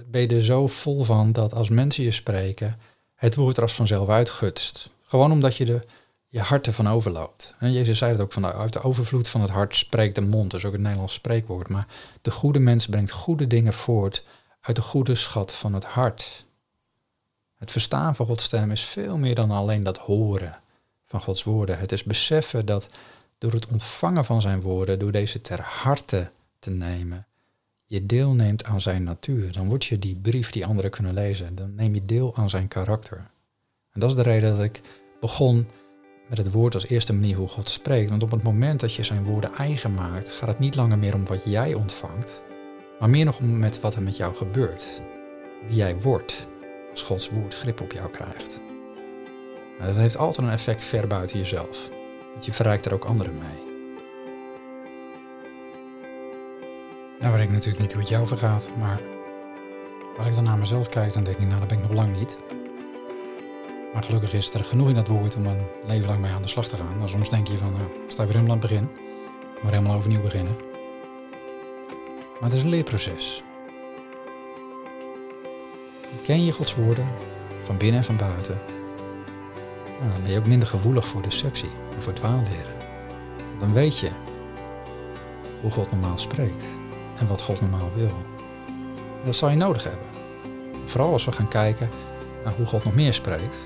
ben 0.05 0.21
je 0.21 0.27
er 0.27 0.43
zo 0.43 0.67
vol 0.67 1.03
van 1.03 1.31
dat 1.31 1.53
als 1.53 1.69
mensen 1.69 2.03
je 2.03 2.11
spreken, 2.11 2.79
het 3.15 3.35
woord 3.35 3.57
er 3.57 3.63
als 3.63 3.73
vanzelf 3.73 4.09
uitgutst. 4.09 4.89
Gewoon 5.01 5.31
omdat 5.31 5.57
je 5.57 5.65
de, 5.65 5.85
je 6.27 6.39
hart 6.39 6.67
ervan 6.67 6.89
overloopt. 6.89 7.55
En 7.59 7.71
Jezus 7.71 7.97
zei 7.97 8.11
het 8.11 8.21
ook, 8.21 8.33
van, 8.33 8.45
uit 8.45 8.73
de 8.73 8.81
overvloed 8.81 9.29
van 9.29 9.41
het 9.41 9.49
hart 9.49 9.75
spreekt 9.75 10.15
de 10.15 10.21
mond. 10.21 10.51
Dat 10.51 10.59
is 10.59 10.65
ook 10.65 10.73
een 10.73 10.81
Nederlands 10.81 11.13
spreekwoord. 11.13 11.69
Maar 11.69 11.87
de 12.21 12.31
goede 12.31 12.59
mens 12.59 12.87
brengt 12.87 13.11
goede 13.11 13.47
dingen 13.47 13.73
voort 13.73 14.23
uit 14.61 14.75
de 14.75 14.81
goede 14.81 15.15
schat 15.15 15.53
van 15.53 15.73
het 15.73 15.85
hart. 15.85 16.45
Het 17.55 17.71
verstaan 17.71 18.15
van 18.15 18.25
Gods 18.25 18.43
stem 18.43 18.71
is 18.71 18.81
veel 18.81 19.17
meer 19.17 19.35
dan 19.35 19.51
alleen 19.51 19.83
dat 19.83 19.97
horen 19.97 20.59
van 21.05 21.21
Gods 21.21 21.43
woorden. 21.43 21.79
Het 21.79 21.91
is 21.91 22.03
beseffen 22.03 22.65
dat 22.65 22.89
door 23.43 23.51
het 23.51 23.67
ontvangen 23.67 24.25
van 24.25 24.41
zijn 24.41 24.61
woorden, 24.61 24.99
door 24.99 25.11
deze 25.11 25.41
ter 25.41 25.61
harte 25.61 26.31
te 26.59 26.69
nemen, 26.69 27.27
je 27.85 28.05
deelneemt 28.05 28.63
aan 28.63 28.81
zijn 28.81 29.03
natuur. 29.03 29.51
Dan 29.51 29.67
word 29.67 29.85
je 29.85 29.99
die 29.99 30.15
brief 30.15 30.51
die 30.51 30.65
anderen 30.65 30.91
kunnen 30.91 31.13
lezen. 31.13 31.55
Dan 31.55 31.75
neem 31.75 31.93
je 31.93 32.05
deel 32.05 32.35
aan 32.35 32.49
zijn 32.49 32.67
karakter. 32.67 33.17
En 33.91 33.99
dat 33.99 34.09
is 34.09 34.15
de 34.15 34.21
reden 34.21 34.51
dat 34.51 34.63
ik 34.63 34.81
begon 35.19 35.67
met 36.29 36.37
het 36.37 36.51
woord 36.51 36.73
als 36.73 36.87
eerste 36.87 37.13
manier 37.13 37.35
hoe 37.35 37.47
God 37.47 37.69
spreekt. 37.69 38.09
Want 38.09 38.23
op 38.23 38.31
het 38.31 38.43
moment 38.43 38.79
dat 38.79 38.93
je 38.93 39.03
zijn 39.03 39.23
woorden 39.23 39.53
eigen 39.53 39.93
maakt, 39.93 40.31
gaat 40.31 40.49
het 40.49 40.59
niet 40.59 40.75
langer 40.75 40.97
meer 40.97 41.13
om 41.13 41.25
wat 41.25 41.43
jij 41.45 41.73
ontvangt, 41.73 42.43
maar 42.99 43.09
meer 43.09 43.25
nog 43.25 43.39
om 43.39 43.59
met 43.59 43.79
wat 43.79 43.95
er 43.95 44.03
met 44.03 44.17
jou 44.17 44.35
gebeurt. 44.35 45.01
Wie 45.67 45.75
jij 45.75 45.95
wordt 46.01 46.47
als 46.91 47.03
Gods 47.03 47.29
woord 47.29 47.55
grip 47.55 47.81
op 47.81 47.91
jou 47.91 48.09
krijgt. 48.09 48.61
En 49.79 49.85
dat 49.85 49.95
heeft 49.95 50.17
altijd 50.17 50.47
een 50.47 50.53
effect 50.53 50.83
ver 50.83 51.07
buiten 51.07 51.37
jezelf. 51.37 51.89
Want 52.33 52.45
je 52.45 52.53
verrijkt 52.53 52.85
er 52.85 52.93
ook 52.93 53.05
anderen 53.05 53.33
mee. 53.33 53.71
Nou 57.19 57.33
weet 57.33 57.43
ik 57.43 57.51
natuurlijk 57.51 57.79
niet 57.79 57.91
hoe 57.91 58.01
het 58.01 58.09
jou 58.09 58.27
vergaat, 58.27 58.69
maar 58.77 59.01
als 60.17 60.25
ik 60.25 60.35
dan 60.35 60.43
naar 60.43 60.57
mezelf 60.57 60.89
kijk, 60.89 61.13
dan 61.13 61.23
denk 61.23 61.37
ik, 61.37 61.47
nou, 61.47 61.59
dat 61.59 61.67
ben 61.67 61.77
ik 61.77 61.83
nog 61.83 61.93
lang 61.93 62.17
niet. 62.17 62.37
Maar 63.93 64.03
gelukkig 64.03 64.33
is 64.33 64.53
er 64.53 64.65
genoeg 64.65 64.89
in 64.89 64.95
dat 64.95 65.07
woord 65.07 65.35
om 65.35 65.45
een 65.45 65.65
leven 65.85 66.07
lang 66.07 66.21
mee 66.21 66.31
aan 66.31 66.41
de 66.41 66.47
slag 66.47 66.67
te 66.67 66.75
gaan. 66.75 66.97
Nou, 66.97 67.09
soms 67.09 67.29
denk 67.29 67.47
je 67.47 67.57
van, 67.57 67.71
nou, 67.71 67.85
sta 68.07 68.23
weer 68.23 68.33
helemaal 68.33 68.55
aan 68.55 68.61
het 68.61 68.69
begin. 68.69 68.89
Maar 69.61 69.71
helemaal 69.71 69.97
overnieuw 69.97 70.21
beginnen. 70.21 70.55
Maar 72.33 72.49
het 72.49 72.53
is 72.53 72.61
een 72.61 72.69
leerproces. 72.69 73.43
Ken 76.23 76.45
je 76.45 76.51
Gods 76.51 76.75
woorden, 76.75 77.07
van 77.63 77.77
binnen 77.77 77.99
en 77.99 78.05
van 78.05 78.17
buiten, 78.17 78.61
dan 80.11 80.21
ben 80.21 80.31
je 80.31 80.37
ook 80.37 80.47
minder 80.47 80.67
gevoelig 80.67 81.07
voor 81.07 81.21
deceptie 81.21 81.71
en 81.95 82.01
voor 82.01 82.13
dwaalleren. 82.13 82.75
Dan 83.59 83.73
weet 83.73 83.99
je 83.99 84.09
hoe 85.61 85.71
God 85.71 85.91
normaal 85.91 86.17
spreekt 86.17 86.65
en 87.19 87.27
wat 87.27 87.41
God 87.41 87.61
normaal 87.61 87.91
wil. 87.95 88.17
Dat 89.25 89.35
zal 89.35 89.49
je 89.49 89.55
nodig 89.55 89.83
hebben. 89.83 90.07
Vooral 90.85 91.11
als 91.11 91.25
we 91.25 91.31
gaan 91.31 91.47
kijken 91.47 91.89
naar 92.43 92.53
hoe 92.53 92.65
God 92.65 92.83
nog 92.83 92.95
meer 92.95 93.13
spreekt. 93.13 93.57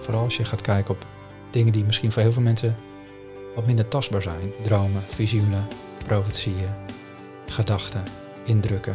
vooral 0.00 0.22
als 0.22 0.36
je 0.36 0.44
gaat 0.44 0.60
kijken 0.60 0.94
op 0.94 1.06
dingen 1.50 1.72
die 1.72 1.84
misschien 1.84 2.12
voor 2.12 2.22
heel 2.22 2.32
veel 2.32 2.42
mensen 2.42 2.76
wat 3.54 3.66
minder 3.66 3.88
tastbaar 3.88 4.22
zijn. 4.22 4.52
Dromen, 4.62 5.02
visioenen, 5.02 5.66
profetieën, 6.04 6.74
gedachten, 7.46 8.02
indrukken. 8.44 8.94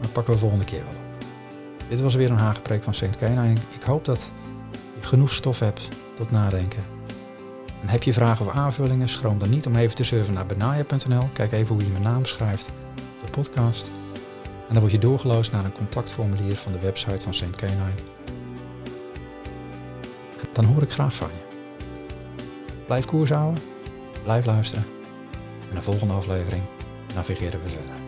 Dat 0.00 0.12
pakken 0.12 0.32
we 0.32 0.38
volgende 0.38 0.64
keer 0.64 0.82
wel 0.82 0.92
op. 0.92 1.26
Dit 1.88 2.00
was 2.00 2.14
weer 2.14 2.30
een 2.30 2.36
hagepreek 2.36 2.82
van 2.82 2.94
Saint 2.94 3.16
Kenijn. 3.16 3.58
Ik 3.70 3.82
hoop 3.82 4.04
dat 4.04 4.30
genoeg 5.12 5.32
stof 5.32 5.58
hebt 5.58 5.88
tot 6.16 6.30
nadenken 6.30 6.84
en 7.82 7.88
heb 7.88 8.02
je 8.02 8.12
vragen 8.12 8.46
of 8.46 8.52
aanvullingen, 8.52 9.08
schroom 9.08 9.38
dan 9.38 9.50
niet 9.50 9.66
om 9.66 9.76
even 9.76 9.96
te 9.96 10.04
surfen 10.04 10.34
naar 10.34 10.46
benaya.nl. 10.46 11.28
Kijk 11.32 11.52
even 11.52 11.74
hoe 11.74 11.84
je 11.84 11.90
mijn 11.90 12.02
naam 12.02 12.24
schrijft 12.24 12.66
de 13.24 13.30
podcast. 13.30 13.90
En 14.68 14.72
dan 14.74 14.78
word 14.78 14.92
je 14.92 14.98
doorgeloosd 14.98 15.52
naar 15.52 15.64
een 15.64 15.72
contactformulier 15.72 16.56
van 16.56 16.72
de 16.72 16.78
website 16.78 17.20
van 17.20 17.34
St. 17.34 17.56
Canine. 17.56 17.94
Dan 20.52 20.64
hoor 20.64 20.82
ik 20.82 20.90
graag 20.90 21.14
van 21.14 21.28
je. 21.28 21.56
Blijf 22.86 23.04
koers 23.04 23.30
houden, 23.30 23.62
blijf 24.22 24.44
luisteren. 24.44 24.84
En 25.68 25.74
de 25.74 25.82
volgende 25.82 26.14
aflevering 26.14 26.62
navigeren 27.14 27.62
we 27.62 27.68
verder. 27.68 28.01